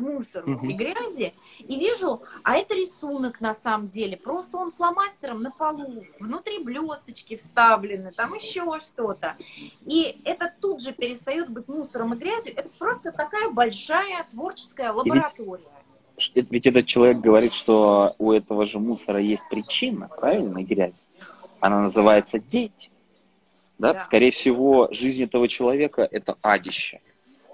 [0.00, 0.66] мусору угу.
[0.66, 4.16] и грязи и вижу, а это рисунок на самом деле.
[4.16, 9.36] Просто он фломастером на полу, внутри блесточки вставлены, там еще что-то.
[9.86, 12.54] И это тут же перестает быть мусором и грязью.
[12.56, 15.64] Это просто такая большая творческая лаборатория.
[16.34, 20.94] Ведь, ведь этот человек говорит, что у этого же мусора есть причина, правильно, грязь?
[21.60, 22.90] Она называется дети.
[23.78, 23.94] Да?
[23.94, 24.00] Да.
[24.00, 27.00] Скорее всего, жизнь этого человека– это адище.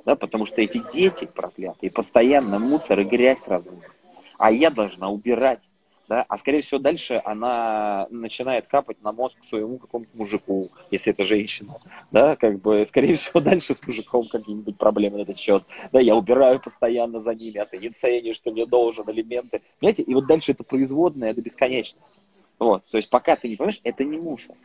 [0.06, 0.16] Да?
[0.16, 3.90] Потому что эти дети проклятые постоянно мусор и грязь разводят.
[4.38, 5.68] А я должна убирать.
[6.08, 6.24] Да?
[6.28, 11.74] А скорее всего дальше она начинает капать на мозг своему какому-то мужику, если это женщина.
[12.12, 12.36] Да?
[12.36, 15.64] Как бы, скорее всего дальше с мужиком какие-нибудь проблемы на этот счет.
[15.92, 19.62] Да, я убираю постоянно за ними, а ты не ценишь, что мне должен элементы.
[19.80, 20.02] Понимаете?
[20.02, 22.20] И вот дальше это производное до бесконечности.
[22.60, 24.56] Вот, то есть пока ты не понимаешь, это не мусор.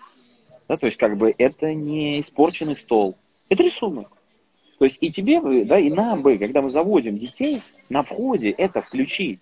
[0.70, 3.18] Да, то есть как бы это не испорченный стол,
[3.50, 4.08] это рисунок.
[4.82, 7.62] То есть и тебе бы, да, и нам бы, когда мы заводим детей,
[7.92, 9.40] на входе это включить.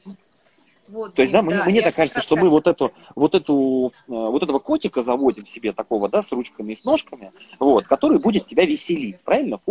[0.90, 4.12] Вот, То есть, да, да мне, так кажется, что мы вот эту, вот эту, э,
[4.12, 8.48] вот этого котика заводим себе такого, да, с ручками и с ножками, вот, который будет
[8.48, 9.62] тебя веселить, правильно?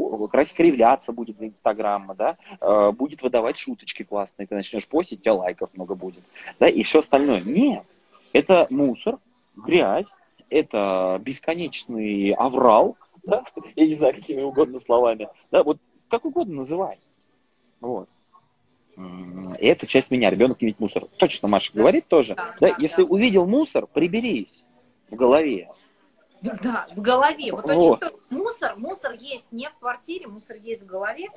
[0.56, 5.34] Кривляться будет для Инстаграма, да, э, будет выдавать шуточки классные, ты начнешь постить, у тебя
[5.34, 6.22] лайков много будет,
[6.58, 7.42] да, и все остальное.
[7.42, 7.84] Нет,
[8.32, 9.18] это мусор,
[9.54, 10.06] грязь,
[10.48, 13.44] это бесконечный аврал, да?
[13.76, 16.98] я не знаю, какими угодно словами, да, вот как угодно называй.
[17.80, 18.08] Вот.
[19.58, 21.04] И это часть меня, ребенок видит мусор.
[21.18, 22.34] Точно Маша говорит тоже.
[22.34, 23.10] Да, да, да, если да.
[23.10, 24.64] увидел мусор, приберись
[25.08, 25.70] в голове.
[26.42, 27.52] Да, в голове.
[27.52, 28.02] Вот, вот.
[28.02, 31.28] Очень, мусор, мусор есть не в квартире, мусор есть в голове.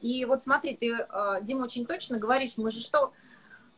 [0.00, 3.12] И вот смотри, ты, э, Дима, очень точно говоришь, мы же что,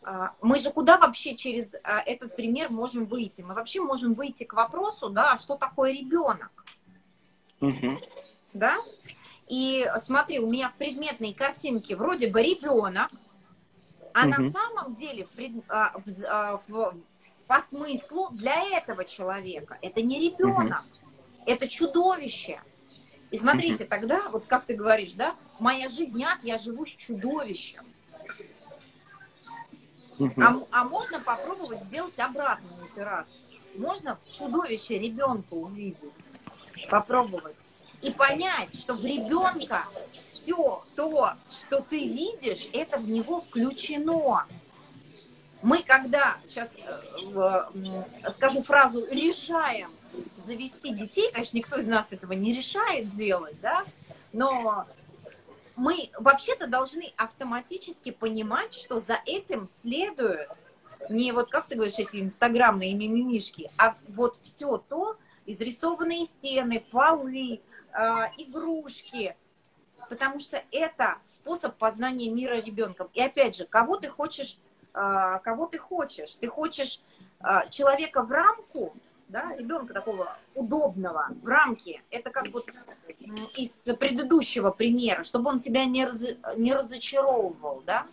[0.03, 3.43] а, мы же куда вообще через а, этот пример можем выйти?
[3.43, 6.65] Мы вообще можем выйти к вопросу, да, что такое ребенок?
[7.61, 7.99] Угу.
[8.55, 8.77] Да?
[9.49, 13.11] И смотри, у меня в предметной картинке вроде бы ребенок,
[14.15, 14.29] а угу.
[14.29, 16.95] на самом деле в, пред, а, в, в,
[17.47, 21.43] по смыслу для этого человека это не ребенок, угу.
[21.47, 22.61] это чудовище.
[23.31, 23.91] И смотрите, угу.
[23.91, 27.85] тогда, вот как ты говоришь, да, моя жизнь ад, я живу с чудовищем.
[30.37, 33.45] А, а можно попробовать сделать обратную операцию.
[33.75, 36.13] Можно в чудовище ребенка увидеть,
[36.89, 37.57] попробовать.
[38.03, 39.85] И понять, что в ребенка
[40.27, 44.47] все то, что ты видишь, это в него включено.
[45.61, 49.91] Мы когда, сейчас э, скажу фразу, решаем
[50.47, 53.85] завести детей, конечно, никто из нас этого не решает делать, да,
[54.33, 54.87] но
[55.77, 60.49] мы вообще-то должны автоматически понимать, что за этим следует
[61.09, 67.61] не вот, как ты говоришь, эти инстаграмные мимимишки, а вот все то, изрисованные стены, полы,
[67.93, 68.01] э,
[68.39, 69.37] игрушки,
[70.09, 73.09] потому что это способ познания мира ребенком.
[73.15, 74.59] И опять же, кого ты хочешь,
[74.95, 76.37] э, кого ты хочешь?
[76.37, 77.01] Ты хочешь
[77.41, 78.95] э, человека в рамку,
[79.29, 82.03] да, ребенка такого удобного в рамке.
[82.11, 82.67] Это как вот
[83.57, 86.21] из предыдущего примера, чтобы он тебя не, раз,
[86.57, 88.07] не разочаровывал, да?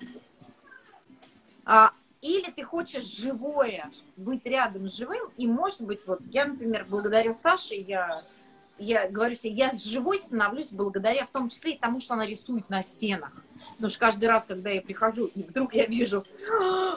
[1.65, 1.91] А,
[2.21, 7.33] или ты хочешь живое, быть рядом с живым, и может быть, вот я, например, благодаря
[7.33, 8.23] Саше, я,
[8.77, 12.69] я говорю себе, я живой становлюсь благодаря в том числе и тому, что она рисует
[12.69, 13.31] на стенах.
[13.73, 16.23] Потому что каждый раз, когда я прихожу, и вдруг я вижу,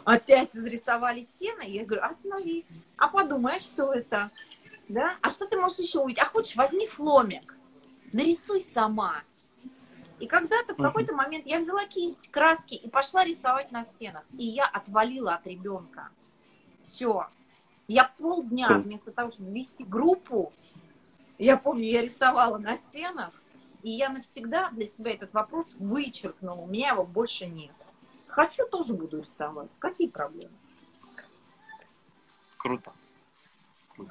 [0.04, 4.30] опять зарисовали стены, я говорю, остановись, а подумай, а что это?
[4.88, 5.16] Да?
[5.20, 6.22] А что ты можешь еще увидеть?
[6.22, 7.54] А хочешь, возьми фломик,
[8.12, 9.22] нарисуй сама.
[10.20, 14.24] И когда-то в какой-то момент я взяла кисть, краски и пошла рисовать на стенах.
[14.36, 16.10] И я отвалила от ребенка.
[16.82, 17.26] Все.
[17.88, 20.52] Я полдня вместо того, чтобы вести группу,
[21.38, 23.32] я помню, я рисовала на стенах,
[23.82, 26.60] и я навсегда для себя этот вопрос вычеркнула.
[26.60, 27.74] У меня его больше нет.
[28.26, 29.70] Хочу, тоже буду рисовать.
[29.78, 30.52] Какие проблемы?
[32.58, 32.92] Круто.
[33.98, 34.04] У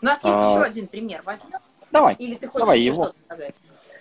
[0.00, 0.50] нас есть а...
[0.52, 1.22] еще один пример.
[1.22, 1.58] Возьмем?
[1.90, 2.14] Давай.
[2.16, 3.12] Или ты хочешь Давай его.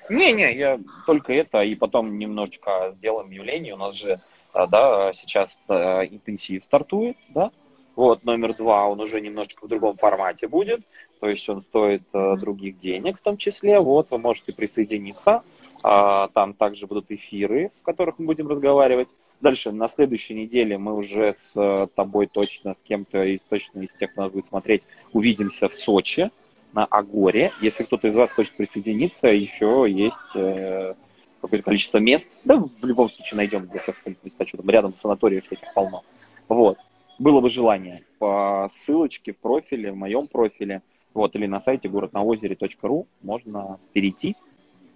[0.10, 3.76] Не-не, я только это, и потом немножечко сделаем объявление.
[3.76, 4.20] У нас же,
[4.54, 7.52] а, да, сейчас а, интенсив стартует, да?
[7.96, 10.82] Вот, номер два, он уже немножечко в другом формате будет
[11.20, 13.80] то есть он стоит э, других денег в том числе.
[13.80, 15.44] Вот, вы можете присоединиться.
[15.82, 19.10] А, там также будут эфиры, в которых мы будем разговаривать.
[19.42, 24.12] Дальше, на следующей неделе мы уже с тобой точно, с кем-то из точно из тех,
[24.12, 24.84] кто нас будет смотреть,
[25.14, 26.30] увидимся в Сочи
[26.74, 27.52] на Агоре.
[27.62, 30.94] Если кто-то из вас хочет присоединиться, еще есть э,
[31.42, 35.46] какое-то количество мест, да, в любом случае найдем для всех места, что там рядом санаториев
[35.46, 36.04] всяких полно.
[36.48, 36.78] Вот.
[37.18, 40.82] Было бы желание по ссылочке в профиле, в моем профиле,
[41.14, 44.36] вот, или на сайте городнаозере.ру можно перейти.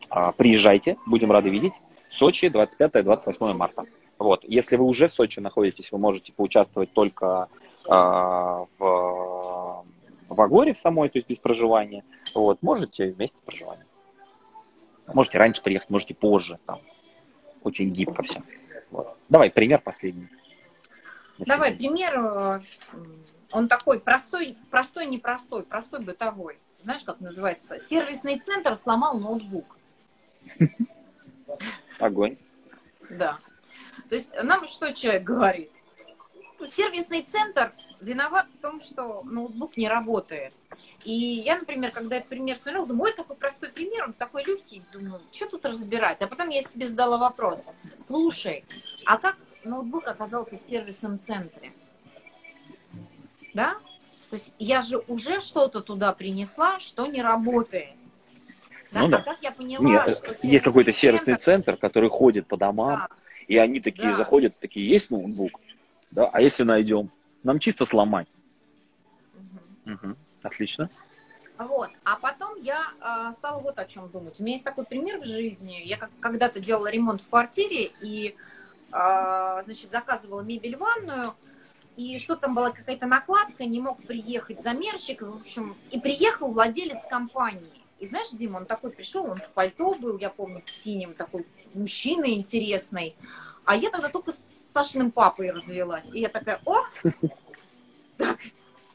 [0.10, 1.74] А, приезжайте, будем рады видеть.
[2.10, 3.86] Сочи, 25-28 марта.
[4.20, 4.44] Вот.
[4.44, 7.50] Если вы уже в Сочи находитесь, вы можете поучаствовать только
[7.90, 9.53] а, в,
[10.34, 12.04] в Агоре в самой, то есть без проживания.
[12.36, 12.62] Вот.
[12.62, 13.88] Можете вместе с проживанием.
[15.08, 16.60] Можете раньше приехать, можете позже.
[16.66, 16.82] Там.
[17.64, 18.42] Очень гибко все.
[18.92, 19.18] Вот.
[19.30, 20.28] Давай, пример последний.
[21.40, 22.14] Давай, пример.
[22.18, 22.62] Э,
[23.52, 26.60] он такой простой, простой, непростой, простой бытовой.
[26.82, 27.80] Знаешь, как называется?
[27.80, 29.78] Сервисный центр сломал ноутбук.
[32.00, 32.38] Огонь.
[33.10, 33.40] Да.
[34.10, 35.72] То есть нам что человек говорит?
[36.68, 40.54] Сервисный центр виноват в том, что ноутбук не работает.
[41.04, 44.82] И я, например, когда этот пример смотрела, думаю, ой, какой простой пример, он такой легкий,
[44.92, 46.22] думаю, что тут разбирать?
[46.22, 48.64] А потом я себе задала вопрос, слушай,
[49.06, 51.74] а как ноутбук оказался в сервисном центре?
[53.54, 53.76] Да?
[54.30, 57.94] То есть я же уже что-то туда принесла, что не работает.
[58.92, 59.02] Да?
[59.02, 59.18] Ну, да.
[59.18, 63.10] А как я поняла, Нет, что есть какой-то сервисный центр, который ходит по домам, да.
[63.48, 64.18] и они такие да.
[64.18, 65.60] заходят, такие, есть ноутбук?
[66.14, 67.10] Да, а если найдем?
[67.42, 68.28] Нам чисто сломать.
[69.86, 69.94] Угу.
[69.94, 70.16] Угу.
[70.44, 70.90] Отлично.
[71.58, 71.90] Вот.
[72.04, 74.40] А потом я э, стала вот о чем думать.
[74.40, 75.82] У меня есть такой пример в жизни.
[75.84, 78.36] Я как, когда-то делала ремонт в квартире и,
[78.92, 81.34] э, значит, заказывала мебель в ванную.
[81.96, 85.24] И что там была какая-то накладка, не мог приехать замерщик.
[85.24, 87.84] В общем, и приехал владелец компании.
[88.00, 91.46] И знаешь, Дима, он такой пришел, он в пальто был, я помню, в синем, такой
[91.74, 93.16] мужчина интересный.
[93.66, 96.10] А я тогда только с Сашиным папой развелась.
[96.12, 96.82] И я такая, о,
[98.18, 98.40] так,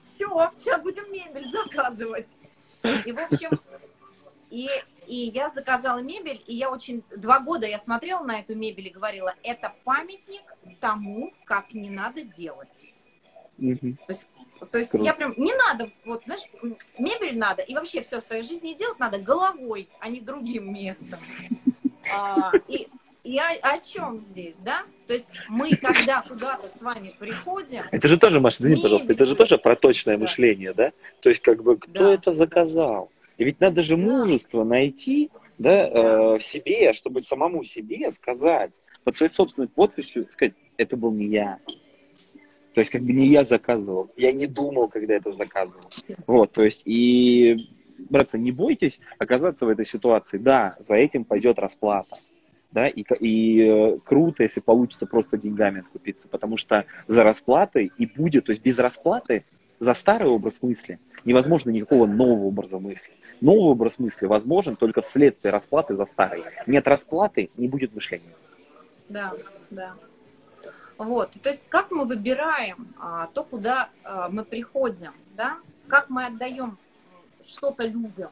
[0.04, 2.28] все, сейчас будем мебель заказывать.
[3.06, 3.50] И, в общем,
[4.50, 4.68] и,
[5.06, 7.02] и я заказала мебель, и я очень...
[7.16, 10.42] Два года я смотрела на эту мебель и говорила, это памятник
[10.80, 12.92] тому, как не надо делать.
[13.58, 13.96] Угу.
[14.06, 14.28] То есть,
[14.70, 15.34] то есть я прям...
[15.36, 16.42] Не надо, вот, знаешь,
[16.98, 21.18] мебель надо, и вообще все в своей жизни делать надо головой, а не другим местом.
[22.10, 22.88] А, и
[23.28, 24.84] и о, о чем здесь, да?
[25.06, 27.82] То есть мы, когда куда-то с вами приходим...
[27.90, 30.22] Это же тоже, Маша, извини, пожалуйста, это же тоже про точное да.
[30.22, 30.92] мышление, да?
[31.20, 32.14] То есть как бы кто да.
[32.14, 33.10] это заказал?
[33.36, 39.14] И ведь надо же мужество найти да, э, в себе, чтобы самому себе сказать, под
[39.14, 41.58] своей собственной подписью сказать, это был не я.
[42.72, 45.84] То есть как бы не я заказывал, я не думал, когда это заказывал.
[46.26, 47.56] Вот, то есть и,
[48.08, 50.38] братцы, не бойтесь оказаться в этой ситуации.
[50.38, 52.16] Да, за этим пойдет расплата
[52.70, 58.06] да, и, и э, круто, если получится просто деньгами откупиться, потому что за расплатой и
[58.06, 59.44] будет, то есть без расплаты
[59.80, 63.10] за старый образ мысли невозможно никакого нового образа мысли.
[63.40, 66.42] Новый образ мысли возможен только вследствие расплаты за старый.
[66.66, 68.34] Нет расплаты, не будет мышления.
[69.08, 69.32] Да,
[69.70, 69.94] да.
[70.98, 76.26] Вот, то есть как мы выбираем а, то, куда а, мы приходим, да, как мы
[76.26, 76.76] отдаем
[77.40, 78.30] что-то людям,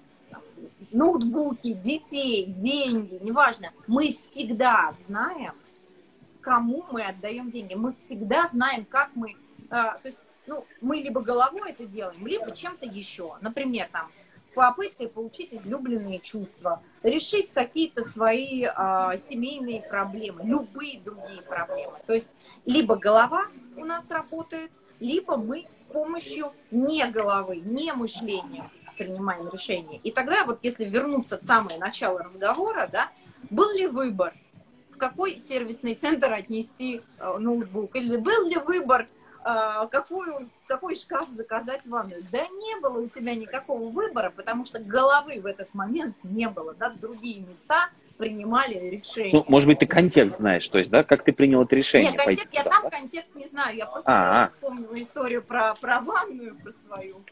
[0.93, 5.55] ноутбуки, детей, деньги, неважно, мы всегда знаем,
[6.41, 7.75] кому мы отдаем деньги.
[7.75, 9.37] Мы всегда знаем, как мы...
[9.71, 13.37] Э, то есть, ну, мы либо головой это делаем, либо чем-то еще.
[13.41, 14.11] Например, там,
[14.55, 18.71] попыткой получить излюбленные чувства, решить какие-то свои э,
[19.29, 21.95] семейные проблемы, любые другие проблемы.
[22.07, 22.31] То есть,
[22.65, 23.47] либо голова
[23.77, 24.71] у нас работает,
[25.01, 30.01] либо мы с помощью не головы, не мышления принимаем решение.
[30.03, 33.11] И тогда вот если вернуться в самое начало разговора, да,
[33.51, 34.33] был ли выбор,
[34.91, 39.07] в какой сервисный центр отнести э, ноутбук, или был ли выбор,
[39.45, 42.25] э, какую, какой шкаф заказать в ванную.
[42.33, 46.75] Да не было у тебя никакого выбора, потому что головы в этот момент не было,
[46.75, 49.35] да, другие места принимали решение.
[49.35, 52.13] Ну, может быть, ты контекст знаешь, то есть, да, как ты принял это решение?
[52.13, 52.91] Нет, контекст, я там да?
[52.91, 54.47] контекст не знаю, я просто А-а.
[54.47, 57.23] вспомнила историю про, про ванную, про свою.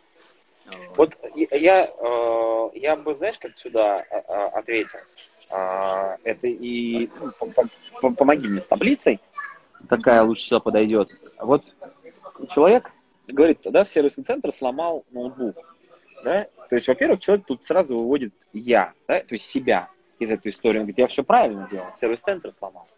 [0.97, 4.99] Вот я, э, я бы, знаешь, как сюда э, э, ответил.
[5.51, 7.09] Это и
[8.03, 9.21] ну, помоги мне с таблицей,
[9.89, 11.11] какая лучше сюда подойдет.
[11.39, 11.65] Вот
[12.51, 12.91] человек
[13.29, 15.57] говорит, да, сервисный центр сломал ноутбук.
[16.25, 16.47] Да?
[16.71, 19.87] То есть, во-первых, человек тут сразу выводит я, да, то есть себя
[20.19, 20.79] из этой истории.
[20.79, 22.89] Он говорит, я все правильно делал, сервис-центр сломал.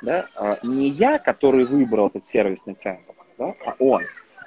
[0.00, 0.26] Да?
[0.62, 4.02] Не я, который выбрал этот сервисный центр, да, а он.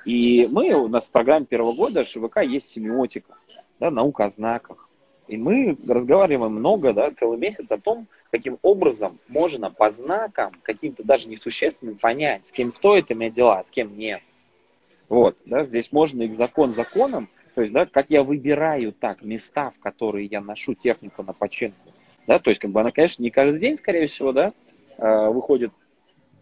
[0.06, 3.36] И мы, у нас в программе первого года ШВК есть семиотика,
[3.80, 4.90] да, наука о знаках.
[5.28, 11.04] И мы разговариваем много, да, целый месяц о том, каким образом можно по знакам, каким-то
[11.04, 14.22] даже несущественным, понять, с кем стоит иметь дела, с кем нет.
[15.08, 19.72] Вот, да, здесь можно и закон законом, то есть, да, как я выбираю так места,
[19.72, 21.92] в которые я ношу технику на починку,
[22.28, 24.54] Да, то есть, как бы она, конечно, не каждый день, скорее всего, да,
[24.98, 25.72] э, выходит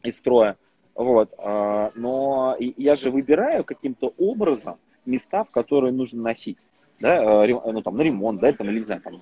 [0.03, 0.55] из строя,
[0.95, 6.57] вот, э, но я же выбираю каким-то образом места, в которые нужно носить,
[6.99, 9.19] да, ну, там, на ремонт, да, там, или, не знаю, там,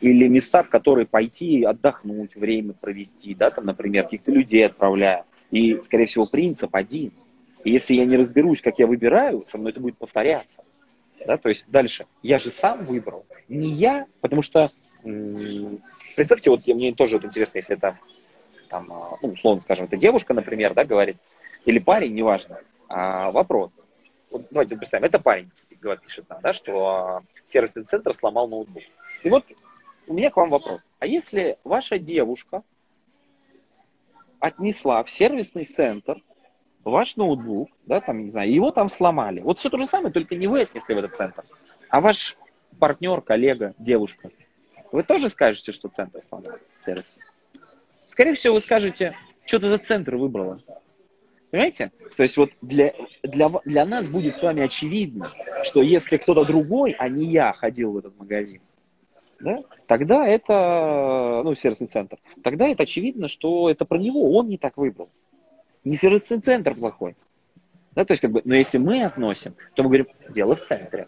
[0.00, 5.24] или места, в которые пойти отдохнуть, время провести, да, там, например, каких-то людей отправляю.
[5.50, 7.12] И, скорее всего, принцип один.
[7.64, 10.62] И если я не разберусь, как я выбираю, со мной это будет повторяться.
[11.26, 12.06] Да, то есть дальше.
[12.22, 13.26] Я же сам выбрал.
[13.48, 14.70] Не я, потому что,
[15.02, 17.98] представьте, вот мне тоже вот интересно, если это,
[18.68, 21.16] там, а, ну, условно скажем, это девушка, например, да, говорит,
[21.64, 22.60] или парень, неважно.
[22.88, 23.72] А, вопрос.
[24.30, 25.50] Вот давайте представим, это парень,
[25.80, 28.82] говорит, пишет нам, да, что а, сервисный центр сломал ноутбук.
[29.22, 29.44] И вот
[30.06, 30.80] у меня к вам вопрос.
[30.98, 32.62] А если ваша девушка
[34.40, 36.22] отнесла в сервисный центр
[36.84, 39.40] ваш ноутбук, да, там, не знаю, его там сломали.
[39.40, 41.44] Вот все то же самое, только не вы отнесли в этот центр,
[41.88, 42.36] а ваш
[42.78, 44.30] партнер, коллега, девушка.
[44.92, 47.18] Вы тоже скажете, что центр сломал сервис?
[48.18, 49.14] Скорее всего, вы скажете,
[49.46, 50.58] что ты за центр выбрала.
[51.52, 51.92] Понимаете?
[52.16, 52.92] То есть вот для,
[53.22, 57.92] для, для нас будет с вами очевидно, что если кто-то другой, а не я, ходил
[57.92, 58.60] в этот магазин,
[59.38, 64.58] да, тогда это, ну, сервисный центр, тогда это очевидно, что это про него, он не
[64.58, 65.10] так выбрал.
[65.84, 67.14] Не сервисный центр плохой.
[67.92, 71.06] Да, то есть, как бы, но если мы относим, то мы говорим, дело в центре.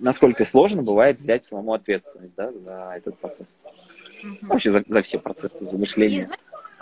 [0.00, 3.48] Насколько сложно бывает взять самому ответственность да, за этот процесс.
[4.22, 4.46] Угу.
[4.48, 6.28] Вообще за, за все процессы, за мышление.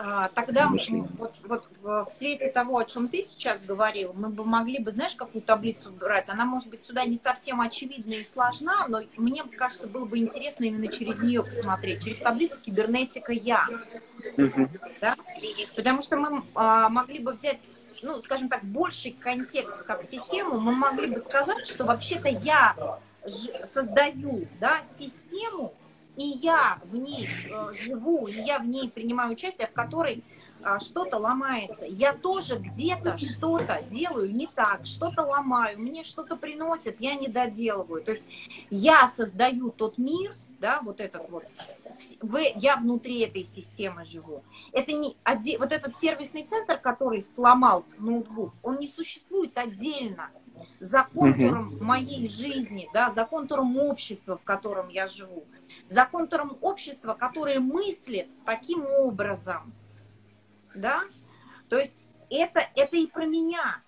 [0.04, 0.68] А, тогда
[1.16, 4.90] вот, вот в, в свете того, о чем ты сейчас говорил, мы бы могли бы,
[4.90, 6.28] знаешь, какую таблицу брать?
[6.28, 10.64] Она, может быть, сюда не совсем очевидна и сложна, но мне кажется, было бы интересно
[10.64, 13.68] именно через нее посмотреть, через таблицу кибернетика я.
[14.36, 14.68] Угу.
[15.00, 15.14] Да?
[15.76, 17.60] Потому что мы а, могли бы взять
[18.02, 22.98] ну, скажем так, больший контекст как систему, мы могли бы сказать, что вообще-то я
[23.64, 25.72] создаю да, систему,
[26.16, 30.22] и я в ней э, живу, и я в ней принимаю участие, в которой
[30.62, 31.86] э, что-то ломается.
[31.86, 38.02] Я тоже где-то что-то делаю не так, что-то ломаю, мне что-то приносят, я не доделываю.
[38.02, 38.24] То есть
[38.70, 41.44] я создаю тот мир, да, вот этот вот,
[42.20, 44.44] вы, я внутри этой системы живу.
[44.72, 45.16] Это не,
[45.58, 50.30] вот этот сервисный центр, который сломал ноутбук, он не существует отдельно
[50.78, 51.84] за контуром угу.
[51.84, 55.44] моей жизни, да, за контуром общества, в котором я живу,
[55.88, 59.72] за контуром общества, которое мыслит таким образом,
[60.76, 61.02] да,
[61.68, 63.82] то есть это, это и про меня.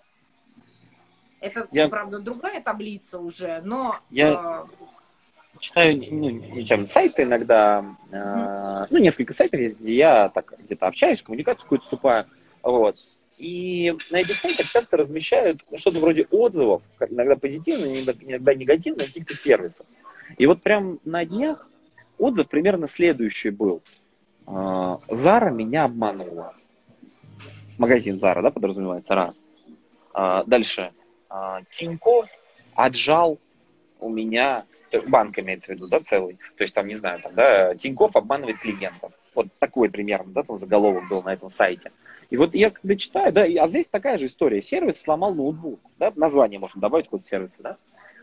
[1.41, 1.89] Это, я...
[1.89, 4.01] правда, другая таблица уже, но...
[4.11, 4.85] Я э...
[5.61, 11.23] читаю ну, там, сайты иногда, э, ну, несколько сайтов есть, где я так где-то общаюсь,
[11.23, 12.25] коммуникацию какую-то вступаю,
[12.63, 12.97] вот,
[13.39, 19.87] и на этих сайтах часто размещают что-то вроде отзывов, иногда позитивных, иногда негативных, каких-то сервисов.
[20.39, 21.69] И вот прям на днях
[22.19, 23.83] отзыв примерно следующий был.
[24.47, 26.55] Зара меня обманула.
[27.79, 29.35] Магазин Зара, да, подразумевается, раз.
[30.13, 30.93] А, дальше.
[31.29, 32.29] А, Тинькофф
[32.75, 33.39] отжал
[34.01, 34.65] у меня,
[35.09, 36.39] банк имеется в виду, да, целый.
[36.57, 39.13] То есть там, не знаю, там, да, Тинькофф обманывает клиентов.
[39.35, 41.93] Вот такой примерно, да, там заголовок был на этом сайте.
[42.31, 44.63] И вот я когда читаю, да, а здесь такая же история.
[44.63, 47.77] Сервис сломал ноутбук, да, название можно добавить какой-то сервиса, да.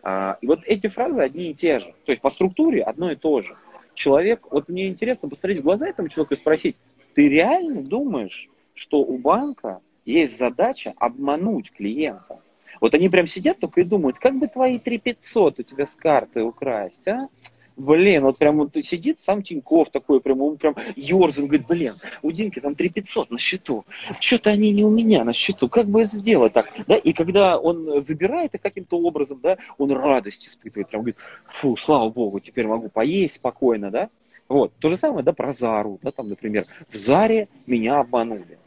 [0.03, 1.93] А, и вот эти фразы одни и те же.
[2.05, 3.55] То есть по структуре одно и то же.
[3.93, 6.77] Человек, вот мне интересно посмотреть в глаза этому человеку и спросить,
[7.13, 12.39] ты реально думаешь, что у банка есть задача обмануть клиента?
[12.81, 16.43] Вот они прям сидят только и думают, как бы твои 3500 у тебя с карты
[16.43, 17.29] украсть, а?
[17.77, 22.31] Блин, вот прям вот сидит сам Тиньков такой, прям, он прям ерзан, говорит, блин, у
[22.31, 23.85] Димки там 3500 на счету,
[24.19, 28.01] что-то они не у меня на счету, как бы сделать так, да, и когда он
[28.01, 31.17] забирает их каким-то образом, да, он радость испытывает, прям говорит,
[31.47, 34.09] фу, слава богу, теперь могу поесть спокойно, да,
[34.49, 38.59] вот, то же самое, да, про Зару, да, там, например, в Заре меня обманули.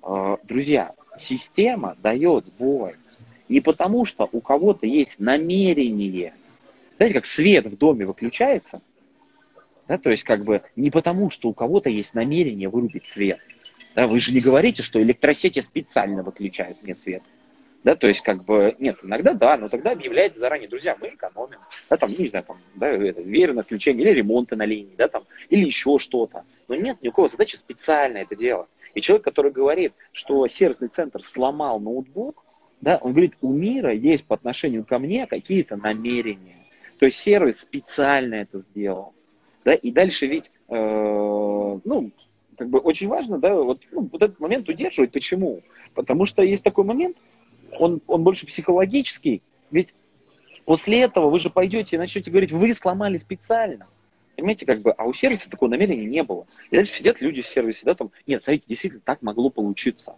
[0.00, 2.94] А, друзья, система дает сбой,
[3.54, 6.34] не потому что у кого-то есть намерение–
[6.96, 8.80] знаете, как свет в доме выключается,
[9.88, 13.38] да, то есть как бы не потому, что у кого-то есть намерение вырубить свет.
[13.94, 17.22] Да, вы же не говорите, что электросети специально выключают мне свет.
[17.84, 21.58] Да, то есть, как бы, нет, иногда да, но тогда объявляется заранее, друзья, мы экономим,
[21.90, 25.24] да, там, не знаю, там, да, это, верное включение или ремонты на линии, да, там,
[25.50, 26.44] или еще что-то.
[26.66, 28.68] Но нет никакого задачи специально это делать.
[28.94, 32.43] И человек, который говорит, что сервисный центр сломал ноутбук,
[32.84, 36.66] да, он говорит, у мира есть по отношению ко мне какие-то намерения.
[36.98, 39.14] То есть сервис специально это сделал.
[39.64, 39.72] Да?
[39.72, 42.12] И дальше ведь, э, ну,
[42.58, 45.12] как бы очень важно, да, вот, ну, вот этот момент удерживать.
[45.12, 45.62] Почему?
[45.94, 47.16] Потому что есть такой момент,
[47.78, 49.94] он, он больше психологический, ведь
[50.66, 53.86] после этого вы же пойдете и начнете говорить, вы сломали специально.
[54.36, 56.46] Понимаете, как бы, а у сервиса такого намерения не было.
[56.70, 60.16] И дальше сидят люди в сервисе, да, там, нет, смотрите, действительно так могло получиться.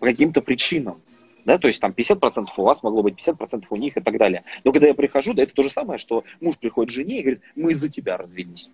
[0.00, 1.00] По каким-то причинам.
[1.44, 4.44] Да, то есть там 50% у вас могло быть, 50% у них и так далее.
[4.64, 7.22] Но когда я прихожу, да, это то же самое, что муж приходит к жене и
[7.22, 8.68] говорит, мы из-за тебя развелись.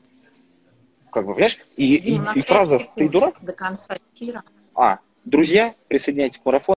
[1.11, 1.59] Как бы, понимаешь?
[1.77, 4.43] И, Дима, и, и фраза «ты дурак?» До конца эфира.
[4.75, 6.75] А, друзья, присоединяйтесь к марафону.